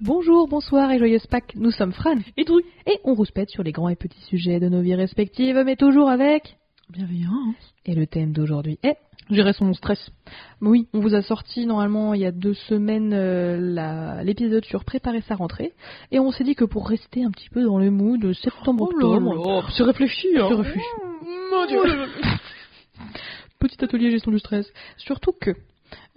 [0.00, 2.62] Bonjour, bonsoir et joyeuse Pâques, nous sommes Fran Et Dru.
[2.86, 6.10] et on rouspète sur les grands et petits sujets de nos vies respectives, mais toujours
[6.10, 6.58] avec...
[6.90, 7.54] Bienveillant.
[7.86, 8.96] Et le thème d'aujourd'hui est...
[9.30, 10.10] Gérer son stress.
[10.60, 15.22] Oui, on vous a sorti normalement il y a deux semaines euh, l'épisode sur préparer
[15.22, 15.72] sa rentrée,
[16.10, 19.64] et on s'est dit que pour rester un petit peu dans le mood septembre-octobre...
[19.76, 20.26] c'est réfléchi.
[20.36, 20.46] Hein.
[20.48, 20.86] C'est réfléchi.
[21.52, 21.80] Mon Dieu.
[23.60, 24.70] petit atelier gestion du stress.
[24.96, 25.52] Surtout que,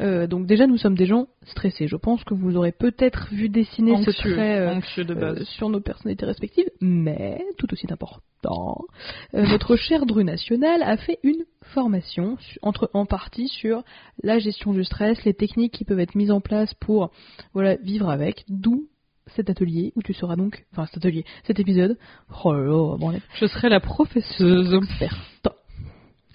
[0.01, 1.87] euh, donc déjà nous sommes des gens stressés.
[1.87, 5.39] Je pense que vous aurez peut-être vu dessiner ce trait euh, Anxieux de base.
[5.39, 8.85] euh, sur nos personnalités respectives, mais tout aussi important,
[9.33, 13.83] notre cher Dru National a fait une formation entre, en partie sur
[14.23, 17.11] la gestion du stress, les techniques qui peuvent être mises en place pour
[17.53, 18.87] voilà, vivre avec, d'où
[19.35, 21.97] cet atelier où tu seras donc, enfin cet atelier, cet épisode,
[22.43, 24.79] oh là là, bon, Je serai la professeuse.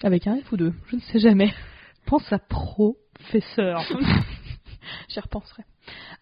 [0.03, 1.53] Avec un F ou deux, je ne sais jamais.
[2.05, 2.39] Pense à
[3.13, 3.81] professeur.
[5.09, 5.63] J'y repenserai.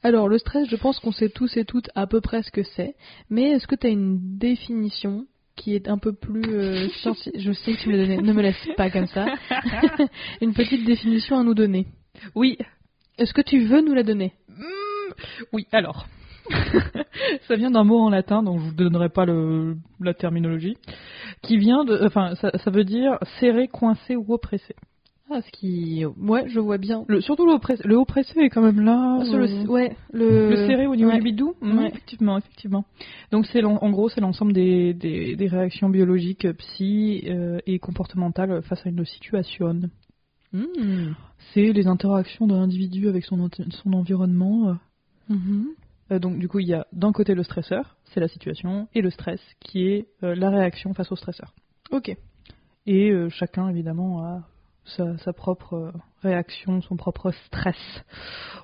[0.04, 2.64] Alors, le stress, je pense qu'on sait tous et toutes à peu près ce que
[2.64, 2.96] c'est,
[3.30, 6.88] mais est-ce que tu as une définition qui est un peu plus euh,
[7.36, 9.26] Je sais que tu me donnée, ne me laisse pas comme ça.
[10.42, 11.88] une petite définition à nous donner.
[12.36, 12.58] oui.
[13.18, 14.34] Est-ce que tu veux nous la donner?
[14.50, 15.14] Mm,
[15.54, 16.08] Oui, alors.
[17.48, 20.76] ça vient d'un mot en latin, donc je vous donnerai pas le, la terminologie,
[21.44, 24.76] qui vient de, enfin, ça, ça veut dire serré, coincé ou oppressé.
[25.34, 26.04] Ah, ce qui...
[26.06, 27.06] Ouais, je vois bien.
[27.08, 29.20] Le, surtout le oppressé, le oppressé est quand même là.
[29.22, 29.44] Ah, le...
[29.46, 30.50] euh, Ouais, le...
[30.50, 31.18] Le serré au niveau ouais.
[31.20, 31.88] du bidou Mm, Ouais.
[31.88, 32.84] Effectivement, effectivement.
[33.32, 38.62] Donc c'est en gros c'est l'ensemble des, des, des réactions biologiques, psy euh, et comportementales
[38.64, 39.82] face à une situation.
[40.52, 41.14] Hmm.
[41.54, 44.70] C'est les interactions d'un individu avec son, son environnement.
[44.70, 44.74] euh.
[45.34, 45.68] Mhm.
[46.12, 49.02] Euh, donc du coup il y a d'un côté le stresseur, c'est la situation, et
[49.02, 51.54] le stress qui est la réaction face au stresseur.
[51.92, 52.14] Ok.
[52.86, 54.44] Et chacun évidemment a
[54.86, 58.04] sa, sa propre réaction, son propre stress.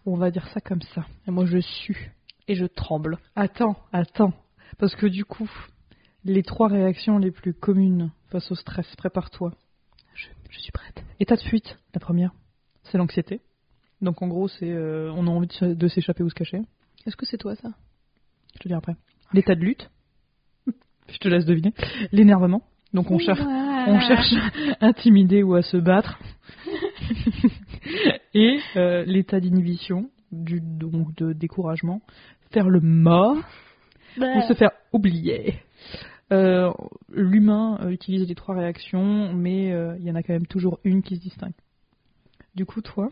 [0.05, 1.05] On va dire ça comme ça.
[1.27, 2.11] Et moi, je sue
[2.47, 3.17] et je tremble.
[3.35, 4.33] Attends, attends.
[4.77, 5.49] Parce que du coup,
[6.23, 9.53] les trois réactions les plus communes face au stress, prépare-toi.
[10.13, 11.03] Je, je suis prête.
[11.19, 12.31] État de fuite, la première,
[12.83, 13.41] c'est l'anxiété.
[14.01, 16.61] Donc en gros, c'est euh, on a envie de s'échapper ou se cacher.
[17.05, 17.69] Est-ce que c'est toi, ça?
[18.55, 18.95] Je te dis après.
[19.33, 19.89] L'état de lutte,
[21.07, 21.73] je te laisse deviner.
[22.11, 22.63] L'énervement,
[22.93, 23.39] donc on cherche,
[23.87, 24.33] on cherche
[24.79, 26.19] à intimider ou à se battre.
[28.33, 32.01] Et euh, l'état d'inhibition, du donc de découragement,
[32.51, 33.37] faire le mort.
[34.17, 35.55] ou se faire oublier.
[36.33, 36.71] Euh,
[37.09, 39.67] L'humain euh, utilise les trois réactions, mais
[39.99, 41.53] il y en a quand même toujours une qui se distingue.
[42.55, 43.11] Du coup, toi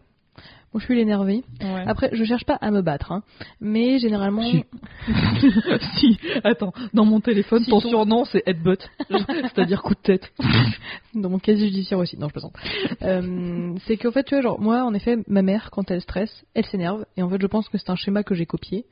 [0.75, 1.41] Moi, je suis l'énervé.
[1.87, 3.23] Après, je cherche pas à me battre, hein.
[3.61, 4.65] mais généralement, Si.
[5.99, 10.33] si, attends, dans mon téléphone, Si ton ton- surnom c'est headbutt, c'est-à-dire coup de tête.
[11.15, 12.55] dans mon casier judiciaire aussi, non, je plaisante.
[13.03, 16.43] Euh, c'est qu'en fait, tu vois, genre, moi, en effet, ma mère, quand elle stresse,
[16.55, 18.83] elle s'énerve, et en fait, je pense que c'est un schéma que j'ai copié,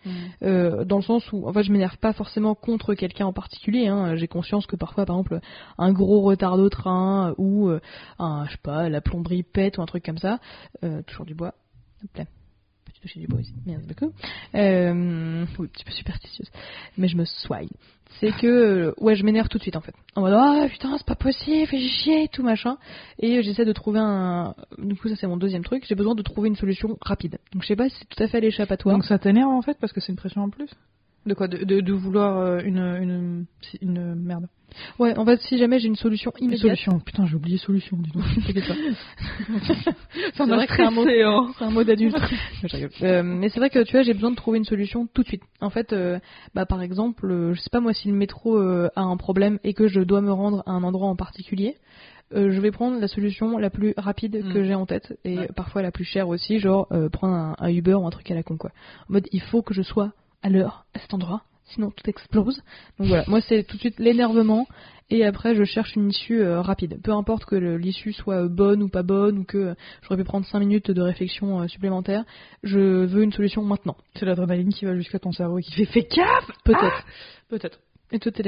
[0.41, 3.87] euh, dans le sens où, en fait, je m'énerve pas forcément contre quelqu'un en particulier,
[3.87, 4.15] hein.
[4.15, 5.41] J'ai conscience que parfois, par exemple,
[5.77, 7.81] un gros retard de train, ou euh,
[8.19, 10.39] un, je sais pas, la plomberie pète, ou un truc comme ça,
[10.85, 11.55] euh, toujours du bois,
[12.03, 12.25] Hop là.
[12.85, 14.13] Petit toucher du bois merci beaucoup.
[14.55, 16.51] Euh, oui, un petit peu superstitieuse,
[16.97, 17.69] mais je me soigne.
[18.19, 19.95] C'est que, euh, ouais, je m'énerve tout de suite en fait.
[20.15, 22.77] En mode, ah putain, c'est pas possible, fais chier, tout machin.
[23.19, 24.53] Et j'essaie de trouver un.
[24.77, 27.39] Du coup, ça c'est mon deuxième truc, j'ai besoin de trouver une solution rapide.
[27.53, 28.95] Donc je sais pas si c'est tout à fait l'échappatoire.
[28.95, 30.69] Donc ça t'énerve en fait parce que c'est une pression en plus?
[31.25, 33.45] De quoi de, de, de vouloir euh, une, une,
[33.81, 34.47] une merde.
[34.99, 36.77] Ouais, en fait, si jamais j'ai une solution Une immédiate.
[36.77, 36.99] solution.
[36.99, 38.23] Putain, j'ai oublié solution, dis donc.
[40.35, 41.51] C'est vrai que c'est un mot- hein.
[41.57, 42.15] C'est un mot d'adulte.
[43.03, 45.27] Euh, mais c'est vrai que tu vois, j'ai besoin de trouver une solution tout de
[45.27, 45.43] suite.
[45.61, 46.19] En fait, euh,
[46.55, 49.73] bah par exemple, euh, je sais pas moi si le métro a un problème et
[49.73, 51.75] que je dois me rendre à un endroit en particulier,
[52.33, 54.63] euh, je vais prendre la solution la plus rapide que Mm.
[54.63, 55.49] j'ai en tête et Ouais.
[55.55, 58.35] parfois la plus chère aussi, genre euh, prendre un, un Uber ou un truc à
[58.35, 58.71] la con quoi.
[59.09, 60.11] En mode, il faut que je sois
[60.43, 62.61] à l'heure à cet endroit, sinon tout explose.
[62.99, 64.67] Donc voilà, moi c'est tout de suite l'énervement
[65.09, 66.99] et après je cherche une issue euh, rapide.
[67.03, 70.23] Peu importe que l'issue soit euh, bonne ou pas bonne ou que euh, j'aurais pu
[70.23, 72.23] prendre 5 minutes de réflexion euh, supplémentaire,
[72.61, 73.95] je veux une solution maintenant.
[74.15, 77.05] C'est l'adrénaline qui va jusqu'à ton cerveau et qui fait fais gaffe Peut-être.
[77.49, 77.79] Peut-être.
[78.11, 78.43] Et toi t'es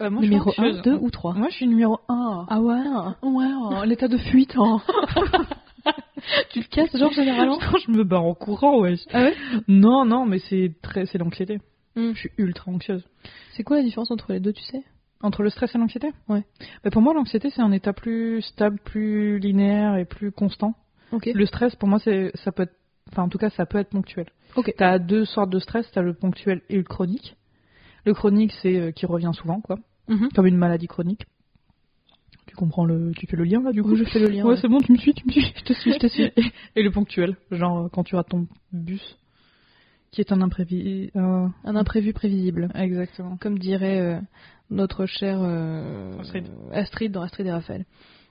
[0.00, 0.82] moi, Numéro je suis 1, anxieuse.
[0.82, 2.46] 2 ou 3 Moi, je suis numéro 1.
[2.48, 2.82] Ah ouais?
[3.22, 4.54] Ouais, hein, l'état de fuite.
[4.56, 4.80] Hein.
[6.50, 8.96] Tu te casses genre généralement Quand je me barre en courant, ouais.
[9.12, 9.34] Ah ouais?
[9.68, 11.58] Non, non, mais c'est très, c'est l'anxiété.
[11.96, 12.12] Hmm.
[12.14, 13.04] Je suis ultra anxieuse.
[13.52, 14.82] C'est quoi la différence entre les deux tu sais?
[15.20, 16.12] Entre le stress et l'anxiété?
[16.28, 16.44] Ouais.
[16.84, 20.74] Bah, Pour moi, l'anxiété, c'est un état plus stable, plus linéaire et plus constant.
[21.10, 21.28] Ok.
[21.32, 22.74] Le stress, pour moi, c'est, ça peut être,
[23.10, 24.26] enfin, en tout cas, ça peut être ponctuel.
[24.54, 24.72] Ok.
[24.76, 27.36] T'as deux sortes de stress, t'as le ponctuel et le chronique.
[28.04, 29.78] Le chronique, c'est euh, qui revient souvent, quoi.
[30.08, 30.28] Mhm.
[30.34, 31.26] Comme une maladie chronique.
[32.58, 34.42] Tu comprends le, tu fais le lien là, du coup Oui, je fais le lien.
[34.42, 34.58] Ouais, ouais.
[34.60, 35.52] c'est bon, tu me suis, tu me suis.
[35.56, 36.32] Je te suis, je te suis.
[36.74, 39.16] Et le ponctuel, genre euh, quand tu rates ton bus
[40.10, 41.12] Qui est un imprévu.
[41.14, 42.68] Un imprévu prévisible.
[42.74, 43.36] Exactement.
[43.36, 44.18] Comme dirait euh,
[44.70, 46.48] notre chère euh, Astrid.
[46.72, 47.84] Astrid dans Astrid et Raphaël.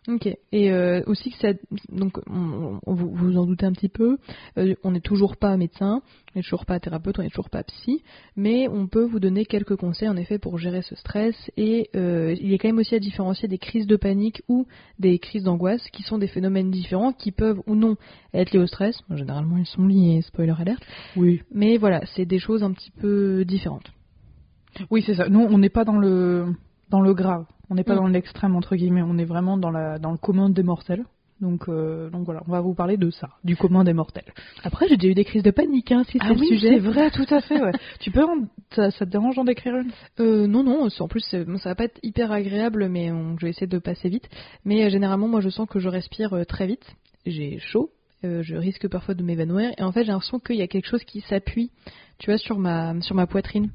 [0.07, 0.25] Ok.
[0.53, 1.49] Et euh, aussi que ça,
[1.89, 4.17] donc on- on- vous vous en doutez un petit peu,
[4.57, 6.01] euh, on n'est toujours pas médecin,
[6.33, 8.03] on n'est toujours pas thérapeute, on n'est toujours pas psy,
[8.37, 11.35] mais on peut vous donner quelques conseils en effet pour gérer ce stress.
[11.57, 14.65] Et euh, il est quand même aussi à différencier des crises de panique ou
[14.97, 17.97] des crises d'angoisse, qui sont des phénomènes différents, qui peuvent ou non
[18.33, 18.97] être liés au stress.
[19.09, 20.21] Bon, généralement, ils sont liés.
[20.21, 20.81] Spoiler alert.
[21.17, 21.41] Oui.
[21.51, 23.91] Mais voilà, c'est des choses un petit peu différentes.
[24.89, 25.27] Oui, c'est ça.
[25.27, 26.53] Nous, on n'est pas dans le
[26.89, 27.45] dans le grave.
[27.69, 27.97] On n'est pas Mm.
[27.97, 29.01] dans l'extrême entre guillemets.
[29.03, 31.03] On est vraiment dans la dans le commun des mortels.
[31.39, 34.33] Donc euh, donc voilà, on va vous parler de ça, du commun des mortels.
[34.63, 36.69] Après, j'ai déjà eu des crises de panique, hein, si c'est le sujet.
[36.71, 37.61] Ah c'est vrai, tout à fait.
[37.61, 37.71] Ouais.
[37.99, 39.91] tu peux, en- ça, ça te dérange d'en décrire une?
[40.19, 43.45] Euh, non, non, en plus, bon, ça va pas être hyper agréable, mais on- je
[43.45, 44.27] vais essayer de passer vite.
[44.65, 46.95] Mais euh, généralement, moi, je sens que je respire euh, très vite.
[47.27, 47.91] J'ai chaud,
[48.23, 49.71] euh, je risque parfois de m'évanouir.
[49.77, 51.69] Et en fait, j'ai l'impression qu'il y a quelque chose qui s'appuie,
[52.19, 53.69] tu vois, sur ma, sur ma poitrine.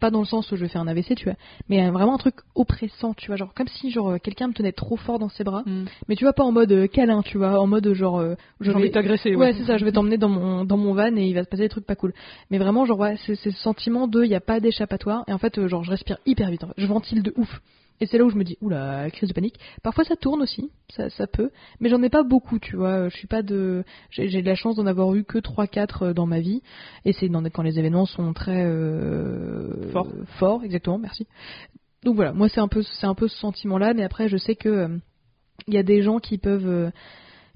[0.00, 1.36] Pas dans le sens où je fais un AVC, tu vois,
[1.68, 4.96] mais vraiment un truc oppressant, tu vois, genre comme si genre quelqu'un me tenait trop
[4.96, 5.62] fort dans ses bras.
[6.08, 8.18] Mais tu vois, pas en mode euh, câlin, tu vois, en mode genre.
[8.18, 9.36] euh, je vais- t'agresser.
[9.36, 11.48] Ouais, c'est ça, je vais t'emmener dans mon, dans mon van et il va se
[11.48, 12.12] passer des trucs pas cool.
[12.50, 15.22] Mais vraiment, genre, ouais, c'est ce sentiment de, il n'y a pas d'échappatoire.
[15.28, 16.64] Et en fait, genre, je respire hyper vite.
[16.64, 16.74] en fait.
[16.78, 17.60] Je ventile de ouf.
[18.02, 19.60] Et c'est là où je me dis, oula, crise de panique.
[19.84, 21.50] Parfois, ça tourne aussi, ça, ça peut.
[21.78, 23.08] Mais j'en ai pas beaucoup, tu vois.
[23.08, 23.84] Je suis pas de.
[24.10, 26.62] J'ai de la chance d'en avoir eu que 3-4 euh, dans ma vie.
[27.04, 28.64] Et c'est quand les événements sont très.
[28.66, 30.08] Euh, Forts.
[30.40, 31.28] Forts, exactement, merci.
[32.02, 33.94] Donc voilà, moi, c'est un peu, c'est un peu ce sentiment-là.
[33.94, 34.68] Mais après, je sais que.
[34.68, 34.88] euh,
[35.68, 36.66] Il y a des gens qui peuvent.
[36.66, 36.90] euh,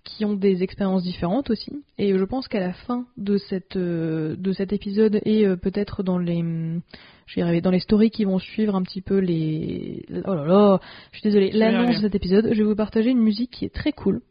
[0.07, 1.73] qui ont des expériences différentes aussi.
[1.99, 6.03] Et je pense qu'à la fin de, cette, euh, de cet épisode et euh, peut-être
[6.05, 6.81] dans les, hum,
[7.27, 10.81] je vais dans les stories qui vont suivre un petit peu les, oh là là,
[11.13, 13.75] je suis désolée, l'annonce de cet épisode, je vais vous partager une musique qui est
[13.75, 14.23] très cool.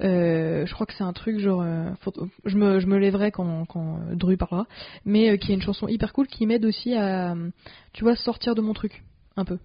[0.00, 1.64] Euh, je crois que c'est un truc genre,
[2.00, 2.12] faut-
[2.44, 4.66] je me, je me lèverai quand, quand Dru parlera,
[5.04, 7.50] mais qui est une chanson hyper cool qui m'aide aussi à, euh,
[7.92, 9.02] tu vois, sortir de mon truc
[9.36, 9.58] un peu.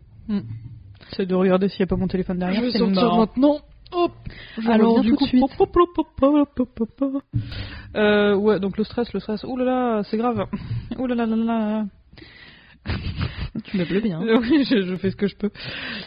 [1.15, 2.59] C'est de regarder s'il n'y a pas mon téléphone derrière.
[2.61, 3.19] je vais sortir marrant.
[3.19, 3.59] maintenant.
[3.95, 4.11] Hop.
[4.57, 5.25] Je Alors du coup.
[7.95, 9.43] Euh, ouais, donc le stress, le stress.
[9.43, 10.45] Ouh là là, c'est grave.
[10.97, 11.85] Ouh là là là là.
[13.63, 14.19] Tu meubles bien.
[14.41, 15.51] Oui, je, je fais ce que je peux.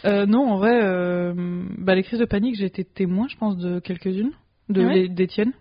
[0.05, 1.33] Euh, non, en vrai, euh,
[1.77, 4.31] bah, les crises de panique, j'ai été témoin, je pense, de quelques-unes,
[4.69, 5.53] de Ah ouais des tiennes.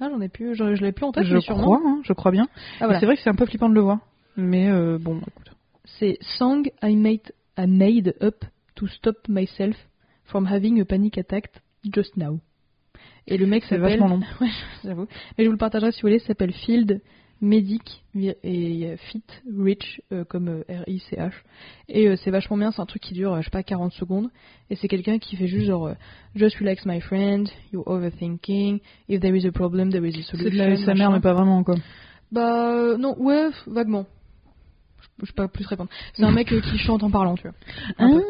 [0.00, 1.62] Ah, j'en ai plus, je, je l'ai plus en tête, je mais sûrement.
[1.62, 2.48] crois, hein, je crois bien.
[2.80, 3.00] Ah, voilà.
[3.00, 3.98] C'est vrai que c'est un peu flippant de le voir,
[4.36, 5.52] mais euh, bon, écoute.
[5.84, 8.44] C'est Song I made, I made up
[8.74, 9.76] to stop myself
[10.24, 11.50] from having a panic attack
[11.92, 12.40] just now.
[13.26, 13.98] Et le mec C'est s'appelle.
[13.98, 14.20] vachement long.
[14.40, 14.48] Ouais,
[14.84, 15.06] j'avoue.
[15.36, 16.18] Mais je vous le partagerai si vous voulez.
[16.20, 17.00] Ça s'appelle Field
[17.42, 18.34] Medic et
[18.86, 19.22] euh, Fit
[19.58, 21.32] Rich euh, comme euh, R-I-C-H.
[21.88, 22.70] Et euh, c'est vachement bien.
[22.70, 24.30] C'est un truc qui dure, je sais pas, 40 secondes.
[24.70, 25.90] Et c'est quelqu'un qui fait juste genre,
[26.34, 28.80] just relax my friend, you're overthinking.
[29.08, 30.50] If there is a problem, there is a solution.
[30.50, 31.10] C'est de la SMR, machin.
[31.12, 31.74] mais pas vraiment, quoi.
[32.32, 34.06] Bah non, ouais, vaguement.
[35.20, 35.90] Je je peux pas plus répondre.
[36.14, 37.54] C'est un mec qui chante en parlant, tu vois.
[37.98, 38.22] Un peu.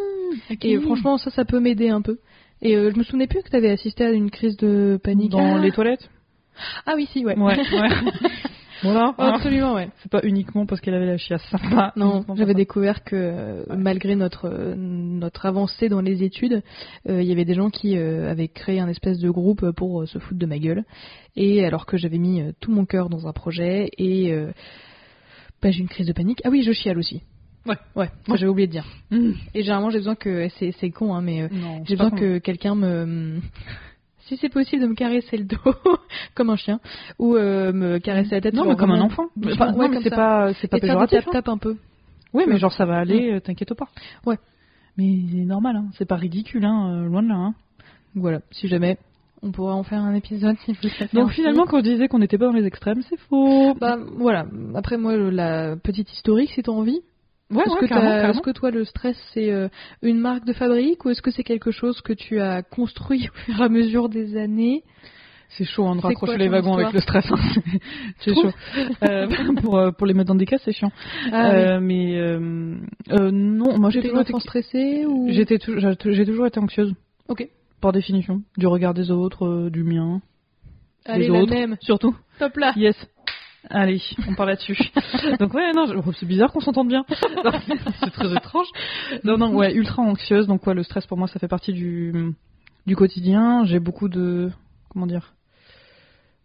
[0.62, 2.18] Et franchement, ça, ça peut m'aider un peu.
[2.62, 5.32] Et euh, je me souvenais plus que t'avais assisté à une crise de panique.
[5.32, 5.58] dans Ah.
[5.60, 6.08] les toilettes?
[6.86, 7.36] Ah oui, si, ouais.
[7.38, 7.88] Ouais, ouais.
[8.82, 9.14] voilà.
[9.18, 9.32] hein.
[9.34, 9.90] Absolument, ouais.
[9.98, 11.46] C'est pas uniquement parce qu'elle avait la chiasse.
[11.70, 11.92] va.
[11.96, 16.62] Non, j'avais découvert que euh, malgré notre euh, notre avancée dans les études,
[17.10, 20.18] euh, il y avait des gens qui avaient créé un espèce de groupe pour se
[20.18, 20.84] foutre de ma gueule.
[21.36, 24.34] Et alors que j'avais mis tout mon cœur dans un projet et
[25.62, 26.40] bah, j'ai une crise de panique.
[26.44, 27.20] Ah oui, je chiale aussi.
[27.66, 27.76] Ouais.
[27.94, 28.86] Ouais, ça j'avais oublié de dire.
[29.10, 29.32] Mmh.
[29.54, 32.74] Et généralement j'ai besoin que c'est con hein, mais euh, Non, j'ai besoin que quelqu'un
[32.74, 33.40] me
[34.26, 35.56] si c'est possible de me caresser le dos
[36.34, 36.80] comme un chien
[37.18, 39.26] ou euh, me caresser la tête Non, mais comme un enfant.
[39.44, 41.18] Enfin, ouais, non, mais c'est pas, c'est pas et péjoratif.
[41.18, 41.30] hein.
[41.32, 41.76] tap-tap un peu.
[42.32, 43.88] Oui, mais genre ça va aller, euh, t'inquiète pas.
[44.24, 44.36] Ouais.
[44.96, 45.86] Mais c'est normal, hein.
[45.98, 47.34] c'est pas ridicule, hein, loin de là.
[47.34, 47.54] Hein.
[48.14, 48.98] Voilà, si jamais
[49.42, 52.18] on pourra en faire un épisode si vous le Donc finalement, quand on disait qu'on
[52.18, 53.74] n'était pas dans les extrêmes, c'est faux.
[53.74, 57.00] bah voilà, après moi la petite historique si t'as envie.
[57.50, 59.68] Ouais, est-ce ouais, que, est-ce toi le stress c'est euh,
[60.02, 63.38] une marque de fabrique ou est-ce que c'est quelque chose que tu as construit au
[63.44, 64.82] fur et à mesure des années?
[65.50, 67.24] C'est chaud hein, de raccrocher quoi les wagons avec le stress.
[67.30, 67.36] hein.
[68.18, 68.50] c'est chaud.
[69.04, 69.28] Euh,
[69.62, 70.90] pour, euh, pour les mettre dans des cases, c'est chiant.
[71.32, 71.82] Ah, oui.
[71.82, 72.40] Mais euh,
[73.30, 74.32] non, moi j'ai toujours, été...
[74.40, 75.28] stressée ou?
[75.30, 76.94] J'étais j'ai toujours été anxieuse.
[77.28, 77.48] Ok.
[77.80, 78.42] Par définition.
[78.56, 80.20] Du regard des autres, du mien,
[81.04, 81.52] Allez des la autres.
[81.54, 82.16] même, surtout.
[82.38, 82.72] top là.
[82.76, 82.96] Yes.
[83.70, 84.76] Allez, on parle là-dessus.
[85.40, 87.04] Donc ouais, non, je- c'est bizarre qu'on s'entende bien.
[88.04, 88.66] C'est très étrange.
[89.24, 90.46] Non, non, ouais, ultra anxieuse.
[90.46, 92.32] Donc ouais, le stress pour moi, ça fait partie du
[92.86, 93.64] du quotidien.
[93.64, 94.50] J'ai beaucoup de
[94.90, 95.32] comment dire.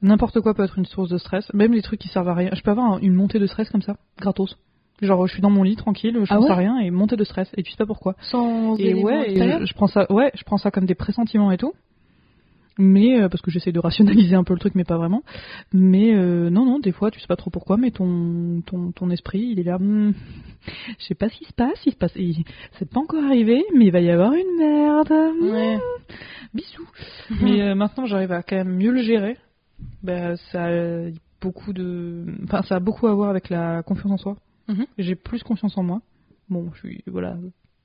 [0.02, 2.50] N'importe quoi peut être une source de stress, même les trucs qui servent à rien.
[2.54, 4.58] Je peux avoir un- une montée de stress comme ça, gratos.
[5.00, 7.16] Genre, je suis dans mon lit tranquille, je Ah pense ouais à rien et montée
[7.18, 7.52] de stress.
[7.58, 8.16] Et tu sais pas pourquoi.
[8.22, 11.58] Sans Et ouais, et je prends ça, ouais, je prends ça comme des pressentiments et
[11.58, 11.74] tout.
[12.82, 15.24] Mais parce que j'essaie de rationaliser un peu le truc, mais pas vraiment.
[15.74, 19.50] Mais non, non, des fois, tu sais pas trop pourquoi, mais ton ton, ton esprit,
[19.52, 19.78] il est là.
[19.78, 20.14] Hmm,
[21.00, 22.14] je sais pas ce qui se passe, il se passe,
[22.80, 25.14] c'est pas encore arrivé, mais il va y avoir une merde.
[25.42, 25.80] Ouais.
[26.54, 26.88] Bisous.
[27.42, 29.38] mais maintenant, j'arrive à quand même mieux le gérer.
[30.04, 31.10] Ben, ça a
[31.42, 34.38] beaucoup de, enfin, ça a beaucoup à voir avec la confiance en soi.
[34.68, 34.86] Mhm.
[34.98, 36.02] J'ai plus confiance en moi.
[36.50, 37.38] Bon, je suis voilà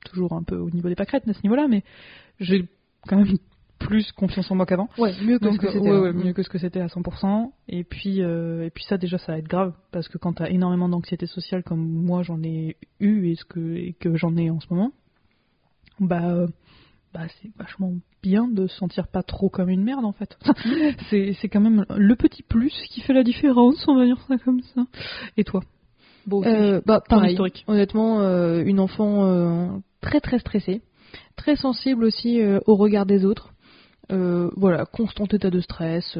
[0.05, 1.83] toujours un peu au niveau des pâquerettes à ce niveau-là, mais
[2.38, 2.69] j'ai
[3.07, 3.37] quand même
[3.78, 4.88] plus confiance en moi qu'avant.
[4.99, 5.90] Ouais, mieux que ce que c'était.
[5.90, 7.50] Ouais, mieux que ce que c'était à 100%.
[7.68, 10.49] Et puis, euh, et puis ça déjà, ça va être grave parce que quand t'as
[10.49, 14.50] énormément d'anxiété sociale comme moi j'en ai eu et ce que et que j'en ai
[14.50, 14.92] en ce moment,
[16.00, 16.47] bah, euh,
[17.14, 17.92] bah c'est vachement
[18.23, 20.37] bien de se sentir pas trop comme une merde en fait.
[21.11, 24.37] c'est c'est quand même le petit plus qui fait la différence, on va dire ça
[24.38, 24.87] comme ça.
[25.37, 25.62] Et toi?
[26.26, 27.38] Bon, euh, bah, pareil.
[27.68, 29.68] Honnêtement, euh, une enfant euh,
[30.00, 30.83] très très stressée,
[31.37, 33.52] très sensible aussi au regard des autres.
[34.09, 36.19] Voilà, constant état de stress,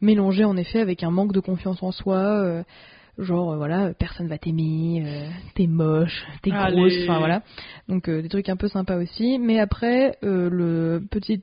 [0.00, 2.64] mélangé en effet avec un manque de confiance en soi.
[3.18, 7.42] genre voilà, personne va t'aimer, t'es moche, t'es grosse, enfin voilà.
[7.88, 9.38] Donc des trucs un peu sympas aussi.
[9.38, 11.42] Mais après, le petit,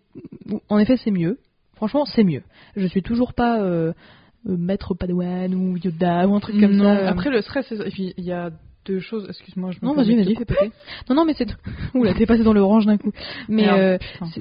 [0.70, 1.38] en effet, c'est mieux.
[1.82, 2.44] Franchement, c'est mieux.
[2.76, 3.94] Je suis toujours pas euh,
[4.46, 7.08] maître Padawan ou Yoda ou un truc comme ça.
[7.08, 8.52] Après le stress, il y a
[8.86, 9.26] deux choses.
[9.30, 10.36] Excuse-moi, je non vas-y vas-y.
[11.10, 11.48] Non non mais c'est
[11.94, 13.12] oula t'es passé dans l'orange d'un coup.
[13.48, 13.98] Mais euh,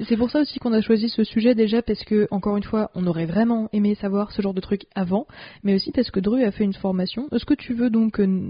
[0.07, 2.91] c'est pour ça aussi qu'on a choisi ce sujet déjà parce que encore une fois
[2.95, 5.27] on aurait vraiment aimé savoir ce genre de truc avant,
[5.63, 7.27] mais aussi parce que Dru a fait une formation.
[7.31, 8.49] Est-ce que tu veux donc euh,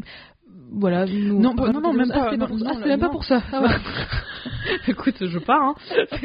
[0.71, 1.05] voilà.
[1.05, 2.27] non, non, non, même pas.
[2.27, 3.43] Ah, c'est même pas pour ça.
[3.51, 3.77] Ah,
[4.87, 5.61] Écoute, je pars.
[5.61, 5.75] Hein.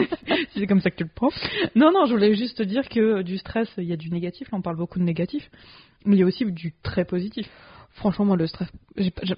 [0.52, 1.30] si c'est comme ça que tu le prends.
[1.74, 4.50] Non, non, je voulais juste dire que du stress, il y a du négatif.
[4.52, 5.50] Là, on parle beaucoup de négatif,
[6.04, 7.48] mais il y a aussi du très positif.
[7.96, 8.68] Franchement, moi, le stress,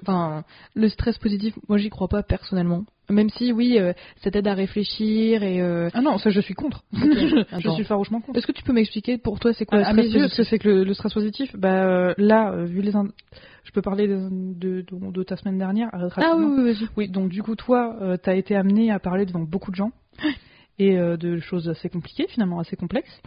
[0.02, 2.84] enfin, le stress positif, moi, j'y crois pas personnellement.
[3.08, 5.62] Même si, oui, euh, ça t'aide à réfléchir et.
[5.62, 6.82] Euh, ah non, ça, je suis contre.
[6.92, 8.36] je suis farouchement contre.
[8.36, 10.58] Est-ce que tu peux m'expliquer pour toi, c'est quoi à, mes yeux, ce que c'est
[10.58, 15.36] que le, stress positif Bah euh, là, vu les, je peux parler de, de, ta
[15.36, 15.88] semaine dernière.
[16.16, 16.88] Ah oui, oui, vas-y.
[16.96, 19.92] Oui, donc du coup, toi, t'as été amené à parler devant beaucoup de gens
[20.80, 23.22] et de choses assez compliquées, finalement assez complexes,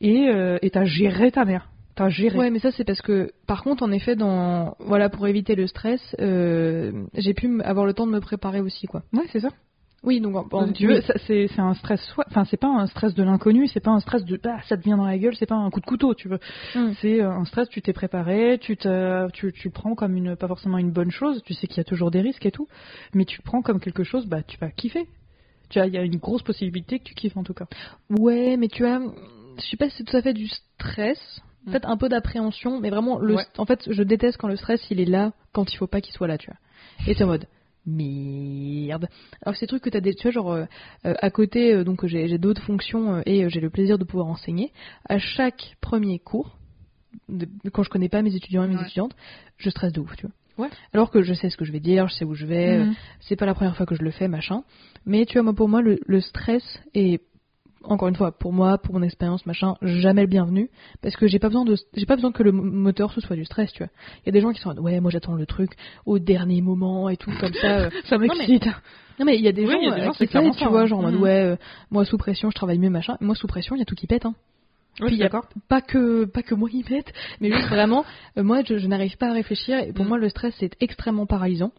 [0.00, 0.30] et
[0.62, 1.71] et t'as géré ta mère.
[1.94, 2.38] T'as géré.
[2.38, 5.66] Ouais, mais ça c'est parce que, par contre, en effet, dans voilà, pour éviter le
[5.66, 9.02] stress, euh, j'ai pu avoir le temps de me préparer aussi, quoi.
[9.12, 9.50] Ouais, c'est ça.
[10.04, 13.68] Oui, donc en, tu veux, c'est un stress, enfin c'est pas un stress de l'inconnu,
[13.68, 15.70] c'est pas un stress de bah, ça te vient dans la gueule, c'est pas un
[15.70, 16.40] coup de couteau, tu veux.
[16.74, 16.92] Mm.
[17.00, 20.48] C'est euh, un stress, tu t'es préparé, tu te, tu, tu prends comme une, pas
[20.48, 22.66] forcément une bonne chose, tu sais qu'il y a toujours des risques et tout,
[23.14, 25.06] mais tu prends comme quelque chose, bah tu vas kiffer.
[25.68, 27.66] Tu as, il y a une grosse possibilité que tu kiffes en tout cas.
[28.10, 29.00] Ouais, mais tu as,
[29.56, 31.40] je sais pas si c'est tout à fait du stress.
[31.66, 35.00] Peut-être un peu d'appréhension, mais vraiment, le, en fait, je déteste quand le stress il
[35.00, 36.58] est là quand il faut pas qu'il soit là, tu vois.
[37.06, 37.46] Et c'est en mode
[37.86, 39.08] merde.
[39.44, 40.64] Alors ces trucs que tu as des, tu vois, genre euh,
[41.04, 44.72] euh, à côté, euh, donc j'ai d'autres fonctions et j'ai le plaisir de pouvoir enseigner.
[45.08, 46.58] À chaque premier cours,
[47.72, 49.14] quand je connais pas mes étudiants et mes étudiantes,
[49.56, 50.34] je stresse de ouf, tu vois.
[50.58, 50.68] Ouais.
[50.92, 52.94] Alors que je sais ce que je vais dire, je sais où je vais, mm.
[53.20, 54.64] c'est pas la première fois que je le fais, machin.
[55.06, 56.62] Mais tu vois, moi, pour moi, le, le stress
[56.94, 57.22] est
[57.84, 60.70] encore une fois, pour moi, pour mon expérience, machin, jamais le bienvenu,
[61.02, 63.44] parce que j'ai pas besoin de, j'ai pas besoin que le moteur ce soit du
[63.44, 63.92] stress, tu vois.
[64.18, 65.72] Il y a des gens qui sont, ouais, moi j'attends le truc
[66.06, 67.78] au dernier moment et tout comme ça.
[67.78, 67.90] Euh.
[68.04, 68.66] ça m'excite.
[69.18, 71.22] Non mais il y a des gens, euh, qui tu vois, genre en mode, mm.
[71.22, 71.56] ouais, euh,
[71.90, 73.16] moi sous pression, je travaille mieux, machin.
[73.20, 74.34] Moi sous pression, il y a tout qui pète, hein.
[74.96, 75.30] Puis il
[75.68, 78.04] pas que pas que moi y mette, mais juste vraiment,
[78.36, 80.08] moi je, n'arrive pas à réfléchir et pour mm.
[80.08, 81.72] moi le stress c'est extrêmement paralysant.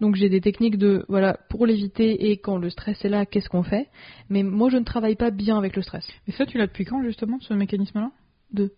[0.00, 3.48] Donc j'ai des techniques de voilà pour l'éviter et quand le stress est là, qu'est-ce
[3.48, 3.88] qu'on fait?
[4.28, 6.06] Mais moi je ne travaille pas bien avec le stress.
[6.26, 8.10] Et ça tu l'as depuis quand justement ce mécanisme-là?
[8.52, 8.72] De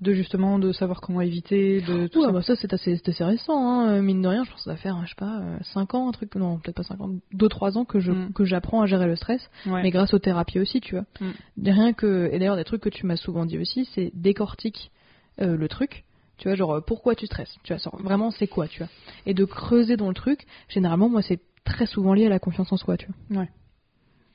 [0.00, 2.32] de justement de savoir comment éviter de tout ça.
[2.32, 3.88] Bah ça c'est assez, assez, récent hein.
[3.88, 5.42] Euh, mine de rien je pense que ça va faire je sais pas
[5.74, 8.12] 5 euh, ans un truc non peut-être pas 5 ans 2 3 ans que je
[8.12, 8.32] mm.
[8.32, 11.70] que j'apprends à gérer le stress mais grâce aux thérapies aussi tu vois mm.
[11.70, 14.90] rien que et d'ailleurs des trucs que tu m'as souvent dit aussi c'est décortique
[15.40, 16.04] euh, le truc
[16.38, 18.88] tu vois genre pourquoi tu stresses tu vois vraiment c'est quoi tu vois
[19.26, 22.72] et de creuser dans le truc généralement moi c'est très souvent lié à la confiance
[22.72, 23.48] en soi tu vois ouais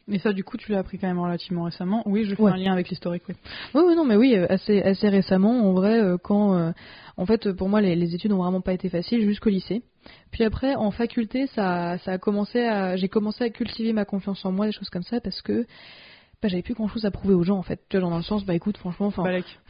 [0.10, 2.02] et ça, du coup, tu l'as appris quand même relativement récemment.
[2.06, 3.36] Oui, je fais un lien avec l'historique, oui.
[3.74, 6.56] Oui, non, mais oui, euh, assez, assez récemment, en vrai, euh, quand.
[6.56, 6.72] Euh,
[7.18, 9.82] en fait, pour moi, les, études n'ont vraiment pas été faciles jusqu'au lycée.
[10.32, 12.96] Puis après, en faculté, ça, ça a commencé à.
[12.96, 15.66] J'ai commencé à cultiver ma confiance en moi, des choses comme ça, parce que.
[16.40, 18.22] Bah, j'avais plus grand chose à prouver aux gens en fait tu vois dans le
[18.22, 19.24] sens bah écoute franchement enfin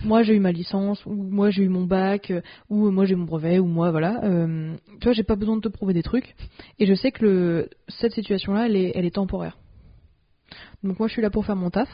[0.03, 2.33] moi j'ai eu ma licence ou moi j'ai eu mon bac
[2.69, 4.19] ou moi j'ai mon brevet ou moi voilà
[4.99, 6.35] tu vois j'ai pas besoin de te prouver des trucs
[6.77, 9.57] et je sais que le, cette situation là elle est, elle est temporaire
[10.83, 11.89] donc moi je suis là pour faire mon taf.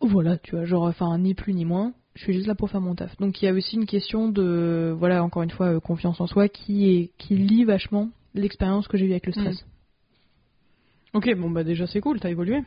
[0.00, 1.92] Voilà, tu vois, genre, enfin, ni plus ni moins.
[2.14, 3.16] Je suis juste là pour faire mon taf.
[3.18, 6.26] Donc il y a aussi une question de, voilà, encore une fois, euh, confiance en
[6.26, 9.64] soi qui, est, qui lie vachement l'expérience que j'ai eue avec le stress.
[9.64, 9.68] Mm.
[11.14, 12.62] Ok, bon bah déjà c'est cool, t'as évolué.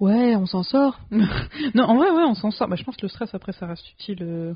[0.00, 1.00] Ouais, on s'en sort.
[1.10, 2.68] non, en vrai, ouais, on s'en sort.
[2.68, 4.54] Bah, je pense que le stress après ça reste utile euh,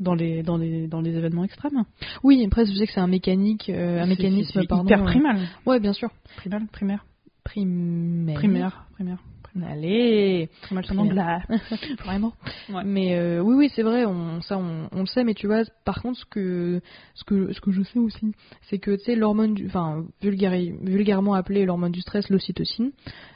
[0.00, 1.84] dans les dans les dans les événements extrêmes.
[2.24, 4.84] Oui, après je sais que c'est un mécanique, euh, un mécanisme pardon.
[4.84, 5.38] hyper euh, primal.
[5.64, 6.10] Ouais, bien sûr.
[6.38, 7.04] Primal, primaire,
[7.50, 8.36] Primaire.
[8.36, 9.18] primaire, primaire.
[9.66, 11.46] Allez, c'est en Primaire.
[12.04, 12.32] vraiment.
[12.68, 12.84] Ouais.
[12.84, 15.24] Mais euh, oui, oui, c'est vrai, on, ça, on, on le sait.
[15.24, 16.80] Mais tu vois, par contre, ce que,
[17.14, 18.32] ce que, ce que je sais aussi,
[18.68, 22.92] c'est que tu sais, l'hormone, enfin, vulgairement appelée l'hormone du stress, l'ocytocine,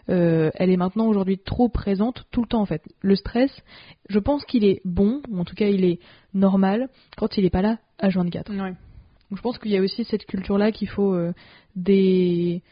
[0.09, 2.83] euh, elle est maintenant aujourd'hui trop présente tout le temps en fait.
[3.01, 3.51] Le stress,
[4.09, 5.99] je pense qu'il est bon, ou en tout cas, il est
[6.33, 8.53] normal quand il est pas là à 24.
[8.53, 8.75] Ouais.
[9.31, 11.33] Donc je pense qu'il y a aussi cette culture-là qu'il faut euh,
[11.75, 12.63] des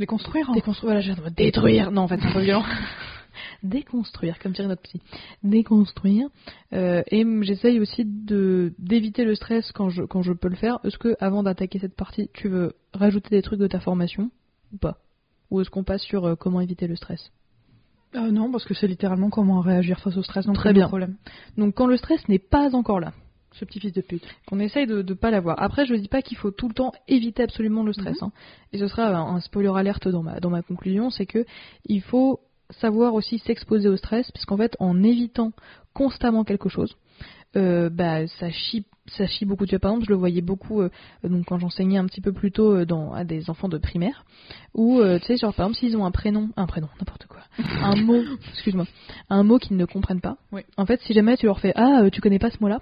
[0.00, 0.48] Les construire.
[0.48, 0.54] hein.
[0.54, 1.90] Déconstruire, voilà, j'ai envie de détruire.
[1.90, 2.64] Non, en fait, c'est un peu violent.
[3.62, 5.00] Déconstruire, comme dirait notre psy.
[5.42, 6.28] Déconstruire.
[6.72, 10.78] Euh, et j'essaye aussi de d'éviter le stress quand je, quand je peux le faire.
[10.84, 14.30] Est-ce que, avant d'attaquer cette partie, tu veux rajouter des trucs de ta formation
[14.72, 14.96] ou pas?
[15.50, 17.30] Ou est-ce qu'on passe sur euh, comment éviter le stress?
[18.14, 20.46] Euh, non, parce que c'est littéralement comment réagir face au stress.
[20.46, 20.88] Donc Très bien.
[20.88, 21.16] Problème.
[21.58, 23.12] Donc, quand le stress n'est pas encore là,
[23.52, 24.24] Ce petit fils de pute.
[24.46, 25.60] qu'on essaye de ne pas l'avoir.
[25.60, 28.22] Après, je dis pas qu'il faut tout le temps éviter absolument le stress.
[28.22, 28.30] hein.
[28.72, 31.44] Et ce sera un, un spoiler alerte dans ma, dans ma conclusion, c'est que
[31.86, 32.40] il faut
[32.70, 35.50] savoir aussi s'exposer au stress, puisqu'en fait, en évitant
[35.94, 36.94] constamment quelque chose,
[37.56, 39.66] euh, bah, ça chie ça chie beaucoup.
[39.66, 40.88] Tu vois, par exemple, je le voyais beaucoup euh,
[41.24, 44.24] donc quand j'enseignais un petit peu plus tôt euh, dans, à des enfants de primaire,
[44.72, 47.40] où, euh, tu sais, genre, par exemple, s'ils ont un prénom, un prénom, n'importe quoi,
[47.82, 48.86] un mot, excuse-moi,
[49.28, 50.62] un mot qu'ils ne comprennent pas, Oui.
[50.76, 52.80] en fait, si jamais tu leur fais Ah, tu connais pas ce mot-là?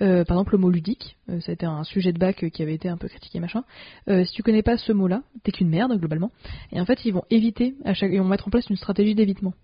[0.00, 2.48] Euh, par exemple, le mot ludique, euh, ça a été un sujet de bac euh,
[2.48, 3.64] qui avait été un peu critiqué, machin.
[4.06, 6.30] Si tu connais pas ce mot-là, t'es qu'une merde, globalement.
[6.72, 8.12] Et en fait, ils vont éviter, à chaque...
[8.12, 9.54] ils vont mettre en place une stratégie d'évitement.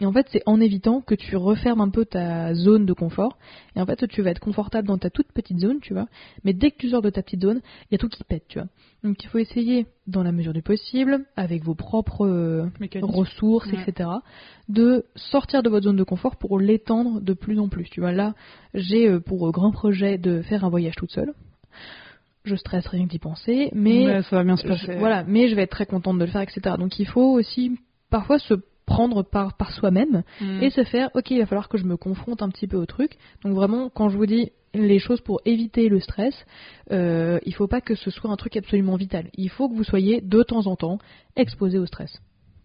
[0.00, 3.38] Et en fait, c'est en évitant que tu refermes un peu ta zone de confort.
[3.76, 6.06] Et en fait, tu vas être confortable dans ta toute petite zone, tu vois.
[6.42, 7.60] Mais dès que tu sors de ta petite zone,
[7.90, 8.66] il y a tout qui pète, tu vois.
[9.04, 13.08] Donc, il faut essayer, dans la mesure du possible, avec vos propres euh, Mécanisme.
[13.14, 13.78] ressources, Ouais.
[13.86, 14.08] etc.,
[14.68, 17.84] de sortir de votre zone de confort pour l'étendre de plus en plus.
[17.88, 18.34] Tu vois, là,
[18.74, 21.34] j'ai euh, pour euh, grand projet de faire un voyage toute seule.
[22.44, 24.96] Je stresse rien que d'y penser, mais Ouais, ça va bien se je- passer.
[24.96, 26.74] voilà, mais je vais être très contente de le faire, etc.
[26.78, 27.78] Donc il faut aussi
[28.10, 28.54] parfois se
[28.86, 30.62] prendre par, par soi-même Mm.
[30.62, 32.86] et se faire, ok, il va falloir que je me confronte un petit peu au
[32.86, 33.12] truc.
[33.44, 36.34] Donc vraiment, quand je vous dis les choses pour éviter le stress,
[36.92, 39.30] euh, il faut pas que ce soit un truc absolument vital.
[39.36, 40.98] Il faut que vous soyez de temps en temps
[41.36, 42.12] exposé au stress.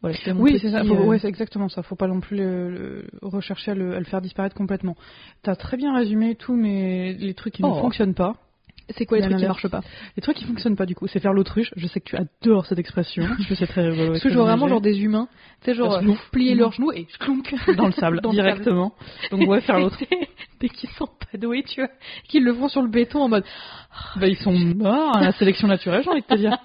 [0.01, 0.79] Voilà, Oui, c'est ça.
[0.79, 1.83] euh, Faut- ouais, c'est exactement ça.
[1.83, 4.95] Faut pas non plus le, le- rechercher à le, à le faire disparaître complètement.
[5.43, 7.75] T'as très bien résumé tous mes les trucs qui Oh.
[7.75, 8.35] ne fonctionnent pas.
[8.97, 9.81] C'est quoi les trucs qui marchent pas
[10.15, 11.71] Les trucs qui fonctionnent pas du coup, c'est faire l'autruche.
[11.75, 13.23] Je sais que tu adores cette expression.
[13.39, 14.11] Je sais c'est très rigolo.
[14.11, 15.27] Parce que je vois vraiment genre des humains,
[15.61, 18.93] tu sais, genre euh, plier leurs genoux et clonk dans le sable Dans le directement.
[19.31, 19.97] Donc ouais, faire l'autre.
[20.59, 21.89] Dès qu'ils sont pas doués, tu vois,
[22.27, 23.43] qu'ils le font sur le béton en mode
[24.15, 26.57] Bah ils sont morts à la sélection naturelle, j'ai envie de te dire.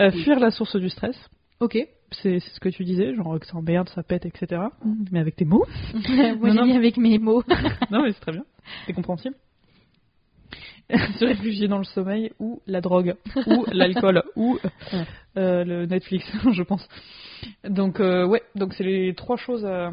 [0.00, 1.16] Euh, fuir la source du stress.
[1.60, 1.78] ok.
[2.20, 4.60] C'est ce que tu disais, genre que ça emmerde, ça pète, etc.
[5.10, 5.64] Mais avec tes mots.
[5.94, 6.76] Moi Non, non.
[6.76, 7.42] avec mes mots.
[7.90, 8.44] Non, mais c'est très bien.
[8.86, 9.34] C'est compréhensible.
[11.18, 13.14] Se réfugier dans le sommeil ou la drogue
[13.46, 14.58] ou l'alcool ou
[14.92, 15.04] Ouais.
[15.38, 16.86] euh, le Netflix, je pense.
[17.68, 19.92] Donc euh, ouais, donc c'est les trois choses à, À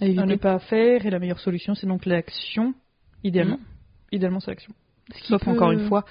[0.00, 0.36] à ne éviter.
[0.38, 2.74] pas faire et la meilleure solution c'est donc l'action
[3.24, 3.58] idéalement.
[4.10, 4.72] Idéalement c'est l'action.
[5.24, 6.04] Sauf peut- encore une fois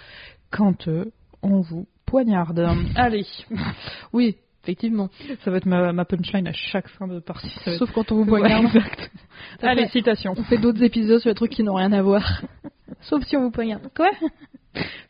[0.49, 1.05] quand euh,
[1.41, 2.59] on vous poignarde.
[2.95, 3.25] Allez,
[4.13, 5.09] Oui, effectivement.
[5.43, 7.47] ça va être ma, ma punchline à chaque fin de partie.
[7.65, 8.65] Être- Sauf quand on vous Ouais, poignarde.
[8.65, 9.11] exact.
[9.55, 10.33] Après, Allez, citation.
[10.37, 12.41] On fait d'autres épisodes sur des trucs qui n'ont rien à voir.
[13.01, 13.83] Sauf si on vous poignarde.
[13.95, 14.09] Quoi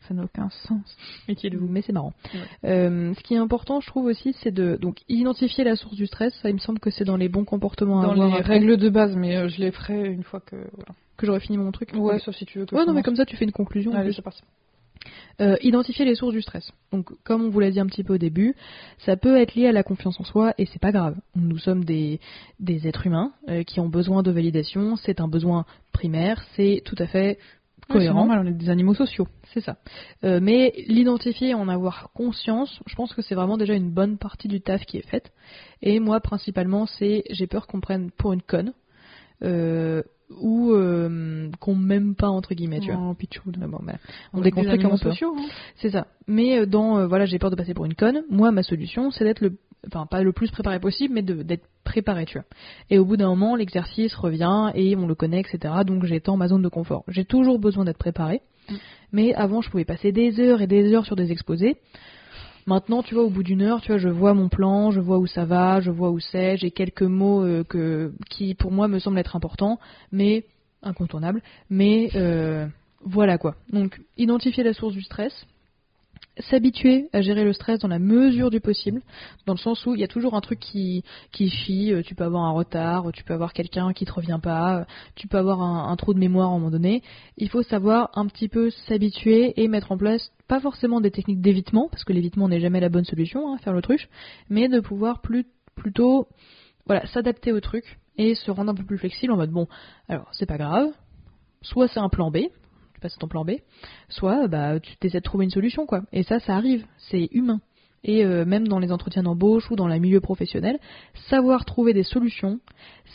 [0.08, 0.96] Ça n'a aucun sens.
[1.28, 2.12] Êtes-vous Mais c'est marrant.
[2.34, 2.70] Ouais.
[2.70, 6.06] Euh, ce qui est important, je trouve aussi, c'est de donc identifier la source du
[6.06, 6.34] stress.
[6.42, 8.54] Ça, il me semble que c'est dans les bons comportements à dans avoir les après,
[8.54, 10.56] règles de base, mais euh, je les ferai une fois que.
[10.56, 10.94] Voilà.
[11.16, 11.90] que j'aurai fini mon truc.
[11.94, 12.74] Ouais, sauf si tu veux que.
[12.74, 13.92] Ouais, non, mais comme ça, tu fais une conclusion.
[13.92, 14.42] Allez, c'est parti.
[15.40, 16.70] Euh, identifier les sources du stress.
[16.92, 18.54] Donc, comme on vous l'a dit un petit peu au début,
[18.98, 21.16] ça peut être lié à la confiance en soi et c'est pas grave.
[21.34, 22.20] Nous sommes des,
[22.60, 24.96] des êtres humains euh, qui ont besoin de validation.
[24.96, 26.44] C'est un besoin primaire.
[26.54, 27.38] C'est tout à fait
[27.88, 28.26] cohérent.
[28.26, 29.28] normal, on est des animaux sociaux.
[29.52, 29.76] C'est ça.
[30.24, 34.48] Euh, mais l'identifier, en avoir conscience, je pense que c'est vraiment déjà une bonne partie
[34.48, 35.32] du taf qui est faite.
[35.82, 38.72] Et moi, principalement, c'est j'ai peur qu'on prenne pour une conne
[39.42, 40.02] euh,
[40.40, 42.80] ou euh, qu'on m'aime pas entre guillemets.
[42.80, 43.00] Tu vois.
[43.00, 43.16] Oh.
[43.58, 43.94] Mais bon, bah,
[44.32, 45.10] on est déconstruit comme on peut.
[45.10, 45.46] hein.
[45.76, 46.06] C'est ça.
[46.26, 48.22] Mais euh, dans euh, voilà, j'ai peur de passer pour une conne.
[48.30, 52.26] Moi, ma solution, c'est d'être le, enfin pas le plus préparé possible, mais d'être préparé,
[52.26, 52.46] tu vois.
[52.90, 55.74] Et au bout d'un moment, l'exercice revient et on le connaît, etc.
[55.86, 57.04] Donc j'étends ma zone de confort.
[57.08, 58.40] J'ai toujours besoin d'être préparé.
[58.70, 58.74] Mm.
[59.12, 61.76] Mais avant, je pouvais passer des heures et des heures sur des exposés.
[62.66, 65.18] Maintenant, tu vois, au bout d'une heure, tu vois, je vois mon plan, je vois
[65.18, 68.88] où ça va, je vois où c'est, j'ai quelques mots euh, que, qui, pour moi,
[68.88, 69.78] me semblent être importants,
[70.12, 70.44] mais
[70.82, 71.42] incontournables.
[71.70, 72.66] Mais euh,
[73.04, 73.56] voilà quoi.
[73.72, 75.46] Donc, identifier la source du stress,
[76.38, 79.02] s'habituer à gérer le stress dans la mesure du possible,
[79.46, 82.14] dans le sens où il y a toujours un truc qui, qui chie, euh, tu
[82.14, 85.38] peux avoir un retard, tu peux avoir quelqu'un qui te revient pas, euh, tu peux
[85.38, 87.02] avoir un, trou de mémoire à un moment donné.
[87.36, 91.40] Il faut savoir un petit peu s'habituer et mettre en place, pas forcément des techniques
[91.40, 94.08] d'évitement, parce que l'évitement n'est jamais la bonne solution, hein, faire l'autruche,
[94.48, 96.28] mais de pouvoir plutôt
[96.86, 99.66] voilà, s'adapter au truc et se rendre un peu plus flexible en mode bon,
[100.08, 100.88] alors c'est pas grave,
[101.62, 102.38] soit c'est un plan B,
[103.02, 103.52] passes ton plan B,
[104.08, 105.86] soit bah, tu essaies de trouver une solution.
[105.86, 106.02] quoi.
[106.12, 107.60] Et ça, ça arrive, c'est humain.
[108.04, 110.78] Et euh, même dans les entretiens d'embauche ou dans le milieu professionnel,
[111.28, 112.60] savoir trouver des solutions,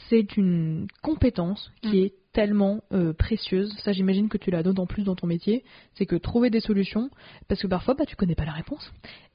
[0.10, 2.06] c'est une compétence qui mm.
[2.06, 3.73] est tellement euh, précieuse.
[3.84, 5.63] Ça, j'imagine que tu l'as d'autant plus dans ton métier.
[5.95, 7.10] C'est que trouver des solutions,
[7.50, 8.93] parce que parfois, bah, tu connais pas la réponse.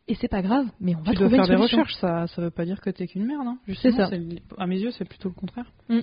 [0.08, 1.94] Et c'est pas grave, mais on va tu trouver dois faire des recherches.
[1.96, 3.46] Ça, ça veut pas dire que t'es qu'une merde.
[3.46, 3.58] Hein.
[3.82, 4.10] C'est ça.
[4.58, 5.70] À mes yeux, c'est plutôt le contraire.
[5.88, 6.00] Mm.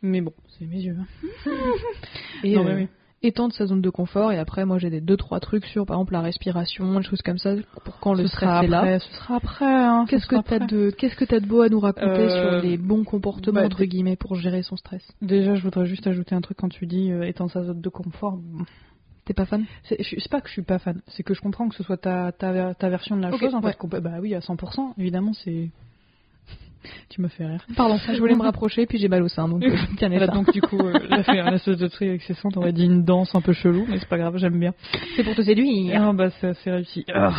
[0.00, 0.96] Mais bon, c'est mes yeux.
[0.98, 1.06] Hein.
[2.42, 2.88] Et non, mais euh, oui
[3.22, 4.32] étendre sa zone de confort.
[4.32, 7.22] Et après moi j'ai des deux trois trucs sur par exemple la respiration des choses
[7.22, 7.54] comme ça
[7.84, 8.98] pour quand le stress est là.
[8.98, 11.80] ce sera après hein, qu'est-ce que t'as de qu'est-ce que t'as de beau à nous
[11.80, 15.06] raconter euh, sur les bons comportements bah, entre guillemets pour gérer son stress?
[15.20, 17.88] Déjà je voudrais juste ajouter un truc quand tu dis euh, étendre sa zone de
[17.88, 18.38] confort.
[19.24, 19.64] T'es pas fan?
[19.84, 19.96] C'est
[20.30, 22.74] pas que je suis pas fan, c'est que je comprends que ce soit ta, ta,
[22.74, 23.54] ta version de la chose.
[23.54, 25.70] En fait, bah oui, à 100%, évidemment, c'est
[27.08, 27.64] tu me fais rire.
[27.76, 30.52] Pardon, je voulais me rapprocher, puis j'ai mal au sein, donc euh, tiens, là, donc
[30.52, 33.04] du coup, euh, j'ai fait un espèce de truc avec ses sons, t'aurais dit une
[33.04, 34.72] danse un peu chelou, mais c'est pas grave, j'aime bien.
[35.16, 36.02] C'est pour te séduire.
[36.02, 37.04] Ah bah c'est réussi.
[37.12, 37.32] Ah.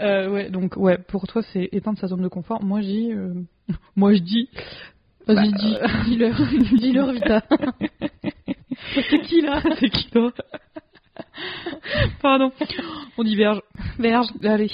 [0.00, 2.62] euh, ouais, donc ouais, pour toi c'est éteindre sa zone de confort.
[2.62, 3.34] Moi je dis, euh...
[3.96, 4.48] moi je dis,
[5.26, 6.36] vas-y bah, dis, euh, dis-leur,
[6.78, 7.42] dis-leur Vita.
[8.94, 10.32] c'est qui là C'est qui toi
[12.20, 12.50] Pardon,
[13.18, 13.60] on diverge.
[13.98, 14.70] Verge, allez.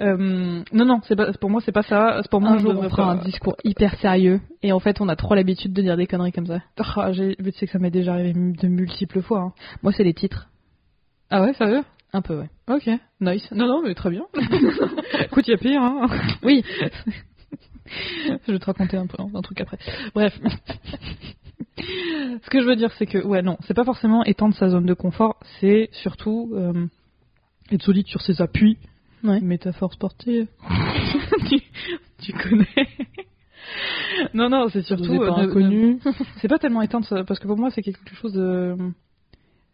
[0.00, 2.20] Euh, non, non, c'est pas, pour moi, c'est pas ça.
[2.30, 4.40] Pour moi, un jour, on fera un discours hyper sérieux.
[4.62, 6.60] Et en fait, on a trop l'habitude de dire des conneries comme ça.
[6.78, 9.40] Oh, j'ai, tu sais que ça m'est déjà arrivé de multiples fois.
[9.40, 9.52] Hein.
[9.82, 10.48] Moi, c'est les titres.
[11.30, 11.82] Ah ouais, ça veut
[12.12, 12.48] Un peu, ouais.
[12.68, 12.88] Ok,
[13.20, 13.50] nice.
[13.52, 14.24] Non, non, mais très bien.
[15.20, 16.06] Écoute, il y a pire, hein.
[16.42, 16.64] Oui.
[18.46, 19.78] je vais te raconter un, peu, un truc après.
[20.14, 20.38] Bref.
[21.76, 24.86] Ce que je veux dire, c'est que, ouais, non, c'est pas forcément étendre sa zone
[24.86, 26.86] de confort, c'est surtout euh,
[27.70, 28.78] être solide sur ses appuis
[29.24, 29.40] Ouais.
[29.40, 30.46] Métaphore sportive.
[32.20, 32.88] tu, connais.
[34.34, 35.98] non, non, c'est surtout pas euh, inconnu.
[36.40, 38.76] c'est pas tellement éteindre, parce que pour moi, c'est quelque chose de.